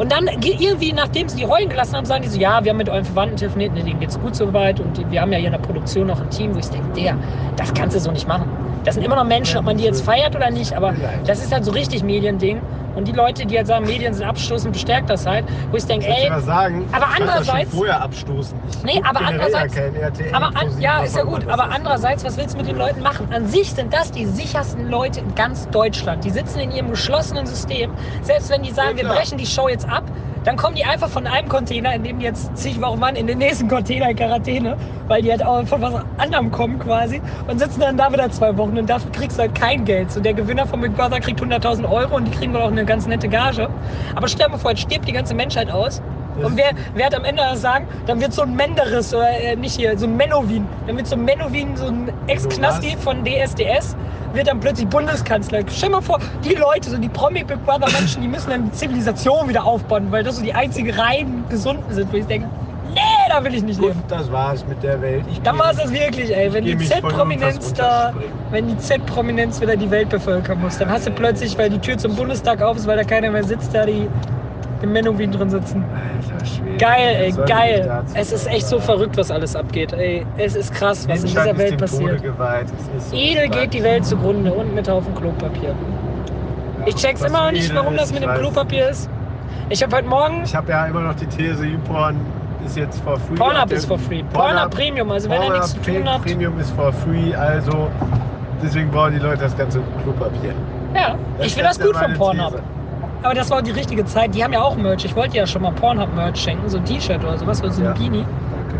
Und 0.00 0.10
dann 0.12 0.24
ge- 0.38 0.54
irgendwie, 0.58 0.94
nachdem 0.94 1.28
sie 1.28 1.36
die 1.36 1.44
heulen 1.44 1.68
gelassen 1.68 1.94
haben, 1.94 2.06
sagen 2.06 2.22
die 2.22 2.30
so, 2.30 2.38
ja, 2.38 2.64
wir 2.64 2.70
haben 2.70 2.78
mit 2.78 2.88
euren 2.88 3.04
Verwandten 3.04 3.36
telefoniert, 3.36 3.74
ne, 3.74 3.84
denen 3.84 4.00
geht's 4.00 4.18
gut 4.18 4.34
soweit 4.34 4.80
und 4.80 4.96
die, 4.96 5.10
wir 5.10 5.20
haben 5.20 5.30
ja 5.30 5.36
hier 5.38 5.48
in 5.48 5.52
der 5.52 5.58
Produktion 5.58 6.06
noch 6.06 6.22
ein 6.22 6.30
Team, 6.30 6.54
wo 6.54 6.58
ich 6.58 6.70
denke, 6.70 6.88
der, 6.96 7.18
das 7.54 7.74
kannst 7.74 7.94
du 7.94 8.00
so 8.00 8.10
nicht 8.10 8.26
machen. 8.26 8.54
Das 8.82 8.94
sind 8.94 9.04
immer 9.04 9.16
noch 9.16 9.24
Menschen, 9.26 9.58
ob 9.58 9.66
man 9.66 9.76
die 9.76 9.84
jetzt 9.84 10.00
feiert 10.02 10.34
oder 10.34 10.50
nicht, 10.50 10.74
aber 10.74 10.94
das 11.26 11.40
ist 11.40 11.52
halt 11.52 11.66
so 11.66 11.72
richtig 11.72 12.02
Mediending. 12.02 12.62
Und 12.94 13.06
die 13.06 13.12
Leute, 13.12 13.46
die 13.46 13.56
halt 13.56 13.66
sagen, 13.66 13.86
Medien 13.86 14.14
sind 14.14 14.26
abstoßend, 14.26 14.72
bestärkt 14.72 15.10
das 15.10 15.24
halt, 15.26 15.46
wo 15.70 15.76
ich 15.76 15.86
denke, 15.86 16.06
ich 16.08 16.24
ey, 16.24 16.30
was 16.30 16.44
sagen? 16.44 16.88
aber 16.92 17.06
Ich 17.14 17.20
andererseits- 17.20 17.70
vorher 17.70 18.00
abstoßen. 18.02 18.60
Ich 18.66 18.82
Nee, 18.82 19.00
aber 19.08 19.20
andererseits- 19.20 19.74
Ja, 19.74 19.82
aber 20.32 20.46
an, 20.56 20.68
Pro7, 20.68 20.80
ja, 20.80 21.02
ist 21.04 21.16
ja 21.16 21.22
gut. 21.22 21.48
Aber 21.48 21.70
andererseits, 21.70 22.24
was 22.24 22.36
willst 22.36 22.54
du 22.54 22.58
mit 22.58 22.66
den 22.66 22.76
Leuten 22.76 23.00
machen? 23.02 23.28
An 23.32 23.46
sich 23.46 23.72
sind 23.72 23.92
das 23.92 24.10
die 24.10 24.26
sichersten 24.26 24.88
Leute 24.88 25.20
in 25.20 25.34
ganz 25.34 25.68
Deutschland. 25.70 26.24
Die 26.24 26.30
sitzen 26.30 26.58
in 26.60 26.70
ihrem 26.72 26.90
geschlossenen 26.90 27.46
System. 27.46 27.94
Selbst 28.22 28.50
wenn 28.50 28.62
die 28.62 28.72
sagen, 28.72 28.96
Ja, 28.98 29.04
wir 29.04 29.10
brechen 29.14 29.38
die 29.38 29.46
Show 29.46 29.68
jetzt 29.68 29.88
ab, 29.88 30.09
dann 30.44 30.56
kommen 30.56 30.74
die 30.74 30.84
einfach 30.84 31.08
von 31.08 31.26
einem 31.26 31.48
Container, 31.48 31.94
in 31.94 32.02
dem 32.02 32.18
die 32.18 32.24
jetzt 32.24 32.56
zig 32.56 32.80
Wochen 32.80 33.00
waren, 33.00 33.16
in 33.16 33.26
den 33.26 33.38
nächsten 33.38 33.68
Container 33.68 34.10
in 34.10 34.16
Quarantäne, 34.16 34.76
weil 35.08 35.22
die 35.22 35.30
halt 35.30 35.44
auch 35.44 35.64
von 35.66 35.82
was 35.82 35.94
anderem 36.18 36.50
kommen 36.50 36.78
quasi 36.78 37.20
und 37.48 37.58
sitzen 37.58 37.80
dann 37.80 37.96
da 37.96 38.12
wieder 38.12 38.30
zwei 38.30 38.56
Wochen 38.56 38.78
und 38.78 38.88
dafür 38.88 39.10
kriegst 39.12 39.38
du 39.38 39.42
halt 39.42 39.54
kein 39.54 39.84
Geld. 39.84 40.10
So 40.10 40.20
der 40.20 40.34
Gewinner 40.34 40.66
von 40.66 40.80
Big 40.80 40.96
Brother 40.96 41.20
kriegt 41.20 41.40
100.000 41.40 41.90
Euro 41.90 42.16
und 42.16 42.24
die 42.26 42.30
kriegen 42.30 42.54
wohl 42.54 42.62
auch 42.62 42.70
eine 42.70 42.84
ganz 42.84 43.06
nette 43.06 43.28
Gage. 43.28 43.68
Aber 44.14 44.28
stell 44.28 44.46
dir 44.46 44.52
mal 44.52 44.58
vor, 44.58 44.70
jetzt 44.70 44.80
stirbt 44.80 45.06
die 45.06 45.12
ganze 45.12 45.34
Menschheit 45.34 45.70
aus. 45.70 46.00
Und 46.42 46.56
wer, 46.56 46.70
wer 46.94 47.06
hat 47.06 47.14
am 47.14 47.24
Ende 47.24 47.42
das 47.42 47.60
sagen? 47.60 47.86
Dann 48.06 48.20
wird 48.20 48.32
so 48.32 48.42
ein 48.42 48.54
Menderes, 48.54 49.12
oder 49.12 49.28
äh, 49.28 49.56
nicht 49.56 49.76
hier, 49.76 49.98
so 49.98 50.06
ein 50.06 50.16
Menowin. 50.16 50.66
Dann 50.86 50.96
wird 50.96 51.06
so 51.06 51.16
ein 51.16 51.24
Menowin, 51.24 51.76
so 51.76 51.86
ein 51.86 52.10
Ex-Knasti 52.28 52.96
von 52.96 53.24
DSDS, 53.24 53.96
wird 54.32 54.46
dann 54.48 54.60
plötzlich 54.60 54.88
Bundeskanzler. 54.88 55.60
Stell 55.70 55.90
mal 55.90 56.00
vor, 56.00 56.18
die 56.44 56.54
Leute, 56.54 56.90
so 56.90 56.98
die 56.98 57.08
Promi 57.08 57.44
Big 57.44 57.64
Brother 57.64 57.90
Menschen, 57.92 58.22
die 58.22 58.28
müssen 58.28 58.50
dann 58.50 58.64
die 58.66 58.72
Zivilisation 58.72 59.48
wieder 59.48 59.64
aufbauen, 59.64 60.10
weil 60.10 60.22
das 60.24 60.36
so 60.36 60.42
die 60.42 60.54
einzigen 60.54 60.90
reinen 60.90 61.44
Gesunden 61.48 61.92
sind, 61.94 62.12
wo 62.12 62.16
ich 62.16 62.26
denke, 62.26 62.48
nee, 62.88 63.00
da 63.28 63.42
will 63.44 63.54
ich 63.54 63.62
nicht 63.62 63.78
Gut, 63.78 63.88
leben. 63.88 64.02
das 64.08 64.30
war's 64.32 64.66
mit 64.66 64.82
der 64.82 65.00
Welt. 65.00 65.24
Ich 65.30 65.40
Dann 65.42 65.54
geh- 65.56 65.60
war 65.60 65.70
es 65.70 65.76
das 65.78 65.92
wirklich, 65.92 66.34
ey. 66.36 66.52
Wenn 66.52 66.64
die 66.64 66.76
Z-Prominenz 66.78 67.72
da, 67.74 68.12
wenn 68.50 68.68
die 68.68 68.76
Z-Prominenz 68.78 69.60
wieder 69.60 69.76
die 69.76 69.90
Welt 69.90 70.08
bevölkern 70.08 70.60
muss, 70.60 70.78
dann 70.78 70.90
hast 70.90 71.06
du 71.06 71.10
plötzlich, 71.12 71.56
weil 71.58 71.70
die 71.70 71.78
Tür 71.78 71.98
zum 71.98 72.14
Bundestag 72.16 72.62
auf 72.62 72.76
ist, 72.76 72.86
weil 72.86 72.96
da 72.96 73.04
keiner 73.04 73.30
mehr 73.30 73.44
sitzt, 73.44 73.74
da 73.74 73.86
die 73.86 74.08
im 74.82 74.92
Menowin 74.92 75.32
drin 75.32 75.50
sitzen. 75.50 75.84
Alter 75.84 76.44
Schwede. 76.44 76.76
Geil, 76.78 77.16
ey, 77.18 77.32
geil. 77.46 78.02
Es 78.14 78.32
ist 78.32 78.46
echt 78.46 78.66
so 78.66 78.78
verrückt, 78.78 79.16
was 79.16 79.30
alles 79.30 79.54
abgeht. 79.56 79.92
Ey, 79.92 80.26
es 80.38 80.54
ist 80.54 80.72
krass, 80.72 81.08
was 81.08 81.20
in 81.20 81.28
dieser 81.28 81.56
Welt 81.56 81.78
passiert. 81.78 82.22
So 82.98 83.16
Edel 83.16 83.46
stark. 83.46 83.60
geht 83.60 83.74
die 83.74 83.82
Welt 83.82 84.04
zugrunde 84.04 84.52
und 84.52 84.74
mit 84.74 84.88
Haufen 84.88 85.14
Klopapier. 85.14 85.74
Ich 86.86 86.94
check's 86.94 87.22
immer 87.22 87.44
noch 87.46 87.52
nicht, 87.52 87.74
warum 87.74 87.96
das 87.96 88.12
mit 88.12 88.22
dem 88.22 88.34
Klopapier 88.34 88.88
ist. 88.90 89.10
Ich 89.68 89.82
habe 89.82 89.96
heute 89.96 90.08
Morgen 90.08 90.42
Ich 90.44 90.54
habe 90.54 90.70
ja 90.70 90.86
immer 90.86 91.00
noch 91.00 91.14
die 91.14 91.26
These, 91.26 91.64
YouPorn 91.64 92.16
ist 92.64 92.76
jetzt 92.76 93.00
for 93.02 93.18
free. 93.18 93.34
Pornhub 93.36 93.72
ist 93.72 93.86
for 93.86 93.98
free. 93.98 94.22
Pornhub 94.32 94.70
Premium, 94.70 95.10
also 95.10 95.28
wenn 95.30 95.42
er 95.42 95.50
nichts 95.50 95.72
zu 95.72 95.80
tun 95.80 96.08
hat. 96.08 96.22
Premium 96.22 96.58
ist 96.58 96.70
for 96.70 96.92
free, 96.92 97.34
also 97.34 97.88
deswegen 98.62 98.90
brauchen 98.90 99.14
die 99.14 99.18
Leute 99.18 99.42
das 99.42 99.56
ganze 99.56 99.80
Klopapier. 100.02 100.54
Ja, 100.94 101.16
ich 101.38 101.54
finde 101.54 101.68
das 101.68 101.80
gut 101.80 101.96
von 101.96 102.14
Pornhub. 102.14 102.52
These. 102.52 102.79
Aber 103.22 103.34
das 103.34 103.50
war 103.50 103.60
die 103.62 103.70
richtige 103.72 104.04
Zeit. 104.06 104.34
Die 104.34 104.42
haben 104.42 104.52
ja 104.52 104.62
auch 104.62 104.76
Merch. 104.76 105.04
Ich 105.04 105.14
wollte 105.14 105.36
ja 105.36 105.46
schon 105.46 105.62
mal 105.62 105.72
Pornhub-Merch 105.72 106.36
schenken, 106.38 106.68
so 106.68 106.78
ein 106.78 106.84
T-Shirt 106.84 107.22
oder 107.22 107.36
sowas, 107.38 107.62
oder 107.62 107.70
so 107.72 107.82
ein 107.82 107.88
Ja. 107.88 107.92
Beanie. 107.92 108.24
Danke. 108.24 108.76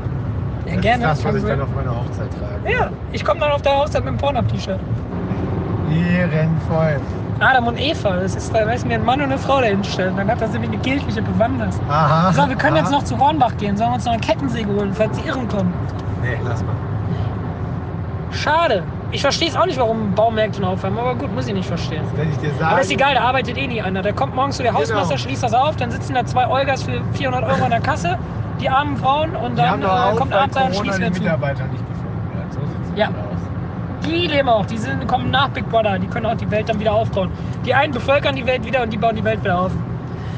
Ja, 0.66 0.74
das 0.74 0.82
gerne. 0.82 1.04
ist 1.04 1.10
das, 1.10 1.24
was 1.24 1.34
ich 1.36 1.44
dann 1.44 1.60
auf 1.60 1.74
meiner 1.74 1.90
Hochzeit 1.90 2.28
trage. 2.30 2.72
ja, 2.72 2.90
ich 3.12 3.24
komme 3.24 3.40
dann 3.40 3.52
auf 3.52 3.62
der 3.62 3.76
Hochzeit 3.76 4.04
mit 4.04 4.14
dem 4.14 4.18
Pornhub-T-Shirt. 4.18 4.80
Ehrenvoll. 5.90 7.00
Adam 7.40 7.66
und 7.68 7.80
Eva, 7.80 8.16
das 8.16 8.36
ist, 8.36 8.54
da 8.54 8.66
weiß 8.66 8.84
mir 8.84 8.94
ein 8.94 9.04
Mann 9.04 9.20
und 9.20 9.26
eine 9.26 9.38
Frau 9.38 9.60
dahin 9.60 9.82
stellen. 9.82 10.14
Dann 10.16 10.28
hat 10.30 10.40
das 10.40 10.52
nämlich 10.52 10.70
eine 10.70 10.80
kirchliche 10.80 11.22
Bewandtnis. 11.22 11.80
Aha. 11.88 12.32
So, 12.32 12.48
wir 12.48 12.56
können 12.56 12.76
aha. 12.76 12.82
jetzt 12.82 12.92
noch 12.92 13.02
zu 13.02 13.18
Hornbach 13.18 13.56
gehen. 13.56 13.76
Sollen 13.76 13.90
wir 13.90 13.94
uns 13.94 14.04
noch 14.04 14.12
eine 14.12 14.20
Kettensäge 14.20 14.68
holen, 14.70 14.92
falls 14.92 15.16
sie 15.16 15.26
irren 15.26 15.48
kommen? 15.48 15.72
Nee, 16.22 16.38
lass 16.44 16.62
mal. 16.62 16.74
Schade. 18.30 18.82
Ich 19.12 19.22
verstehe 19.22 19.48
es 19.48 19.56
auch 19.56 19.66
nicht, 19.66 19.78
warum 19.78 20.14
Baumärkte 20.14 20.60
noch 20.60 20.70
aufhaben, 20.70 20.96
aber 20.98 21.16
gut, 21.16 21.34
muss 21.34 21.48
ich 21.48 21.54
nicht 21.54 21.66
verstehen. 21.66 22.04
Wenn 22.14 22.30
ich 22.30 22.36
dir 22.38 22.52
sage. 22.54 22.70
Aber 22.70 22.80
ist 22.80 22.92
egal, 22.92 23.14
da 23.14 23.22
arbeitet 23.22 23.56
eh 23.58 23.66
nie 23.66 23.82
einer. 23.82 24.02
Der 24.02 24.12
kommt 24.12 24.36
morgens 24.36 24.56
zu 24.56 24.62
der 24.62 24.72
Hausmeister, 24.72 25.08
Genau. 25.14 25.18
schließt 25.18 25.42
das 25.42 25.52
auf, 25.54 25.74
dann 25.76 25.90
sitzen 25.90 26.14
da 26.14 26.24
zwei 26.24 26.46
Olgas 26.46 26.84
für 26.84 27.02
400 27.14 27.42
Euro 27.44 27.64
an 27.64 27.70
der 27.70 27.80
Kasse, 27.80 28.16
die 28.60 28.68
armen 28.68 28.96
Frauen, 28.96 29.34
und 29.34 29.58
dann 29.58 29.82
äh, 29.82 29.86
kommt 30.16 30.32
abends 30.32 30.56
und 30.56 30.76
schließt 30.76 30.98
die 30.98 31.02
wieder 31.02 31.12
zu. 31.12 31.22
Mitarbeiter 31.22 31.64
nicht 31.66 31.84
gefunden 31.88 32.30
werden. 32.36 32.50
So 32.52 32.60
sieht's 32.60 32.92
Ja. 32.98 33.08
aus. 33.08 33.14
Die 34.06 34.26
leben 34.28 34.48
auch, 34.48 34.64
die 34.66 34.78
sind, 34.78 35.06
kommen 35.08 35.30
nach 35.30 35.48
Big 35.48 35.68
Brother, 35.68 35.98
die 35.98 36.06
können 36.06 36.26
auch 36.26 36.36
die 36.36 36.50
Welt 36.50 36.68
dann 36.68 36.78
wieder 36.78 36.92
aufbauen. 36.92 37.30
Die 37.66 37.74
einen 37.74 37.92
bevölkern 37.92 38.36
die 38.36 38.46
Welt 38.46 38.64
wieder 38.64 38.82
und 38.82 38.92
die 38.92 38.96
bauen 38.96 39.16
die 39.16 39.24
Welt 39.24 39.40
wieder 39.42 39.58
auf. 39.60 39.72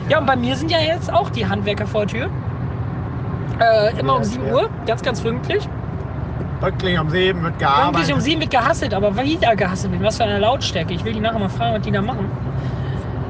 Ja, 0.09 0.19
und 0.19 0.27
bei 0.27 0.35
mir 0.35 0.57
sind 0.57 0.71
ja 0.71 0.79
jetzt 0.79 1.13
auch 1.13 1.29
die 1.31 1.47
Handwerker 1.47 1.87
vor 1.87 2.07
der 2.07 2.21
Tür. 2.23 2.31
Äh, 3.61 3.99
immer 4.01 4.15
Ja, 4.15 4.19
um 4.19 4.25
7 4.25 4.47
ja. 4.47 4.53
Uhr, 4.55 4.69
ganz, 4.87 5.03
ganz 5.03 5.21
pünktlich. 5.21 5.69
Pünktlich 6.63 6.99
um 6.99 7.11
sieben 7.11 7.43
wird 7.43 7.59
gearbeitet. 7.59 7.93
Pünktlich 7.95 8.15
um 8.15 8.21
7 8.21 8.41
wird 8.41 8.51
gehasselt, 8.53 8.95
aber 8.95 9.17
wieder 9.21 9.57
gehasselt. 9.57 9.93
Mit 9.93 10.03
was 10.03 10.17
für 10.17 10.25
einer 10.25 10.39
Lautstärke? 10.39 10.95
Ich 10.95 11.05
will 11.05 11.13
die 11.13 11.21
nachher 11.21 11.41
mal 11.41 11.49
fragen, 11.49 11.75
was 11.75 11.83
die 11.83 11.91
da 11.91 12.01
machen. 12.01 12.31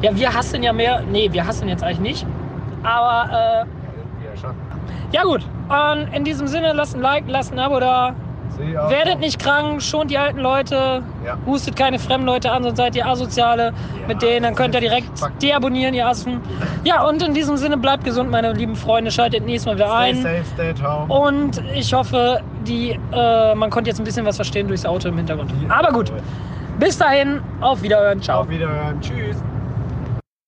Ja, 0.02 0.14
wir 0.14 0.34
hasseln 0.34 0.62
ja 0.62 0.72
mehr. 0.72 1.02
Nee, 1.10 1.32
wir 1.32 1.46
hasseln 1.46 1.68
jetzt 1.68 1.82
eigentlich 1.82 2.00
nicht. 2.00 2.26
Aber 2.82 3.32
Ja, 3.32 3.60
irgendwie 3.60 4.26
ja 4.26 4.36
schon. 4.38 4.50
äh, 4.50 5.16
ja 5.16 5.22
gut. 5.22 5.46
Und 5.68 6.14
in 6.14 6.24
diesem 6.24 6.46
Sinne, 6.46 6.72
lasst 6.74 6.94
ein 6.94 7.00
Like, 7.00 7.24
lasst 7.26 7.52
ein 7.52 7.58
Abo 7.58 7.80
da. 7.80 8.14
Werdet 8.58 9.20
nicht 9.20 9.38
krank, 9.38 9.82
schont 9.82 10.10
die 10.10 10.18
alten 10.18 10.38
Leute. 10.38 11.02
Ja. 11.24 11.36
Hustet 11.46 11.76
keine 11.76 11.98
fremden 11.98 12.26
Leute 12.26 12.50
an, 12.50 12.62
sonst 12.62 12.76
seid 12.76 12.94
ihr 12.96 13.06
Asoziale. 13.06 13.72
Ja, 14.00 14.08
mit 14.08 14.22
denen, 14.22 14.42
dann 14.44 14.54
könnt 14.54 14.74
ihr 14.74 14.80
direkt 14.80 15.10
deabonnieren, 15.42 15.94
ihr 15.94 16.06
Assen. 16.06 16.40
Ja, 16.84 17.06
und 17.06 17.22
in 17.22 17.34
diesem 17.34 17.56
Sinne, 17.56 17.76
bleibt 17.76 18.04
gesund, 18.04 18.30
meine 18.30 18.52
lieben 18.52 18.76
Freunde. 18.76 19.10
Schaltet 19.10 19.44
nächstes 19.46 19.66
Mal 19.66 19.76
wieder 19.76 19.88
Stay 19.88 20.10
ein. 20.10 20.16
safe, 20.22 20.44
stay 20.54 20.70
at 20.70 20.82
home. 20.82 21.12
Und 21.12 21.62
ich 21.74 21.92
hoffe, 21.92 22.40
die, 22.66 22.98
äh, 23.12 23.54
man 23.54 23.70
konnte 23.70 23.90
jetzt 23.90 23.98
ein 23.98 24.04
bisschen 24.04 24.26
was 24.26 24.36
verstehen 24.36 24.68
durchs 24.68 24.84
Auto 24.86 25.08
im 25.08 25.16
Hintergrund. 25.16 25.52
Aber 25.68 25.92
gut, 25.92 26.12
bis 26.78 26.98
dahin, 26.98 27.40
auf 27.60 27.82
Wiederhören. 27.82 28.20
Ciao. 28.20 28.40
Auf 28.40 28.48
Wiederhören. 28.48 29.00
Tschüss. 29.00 29.36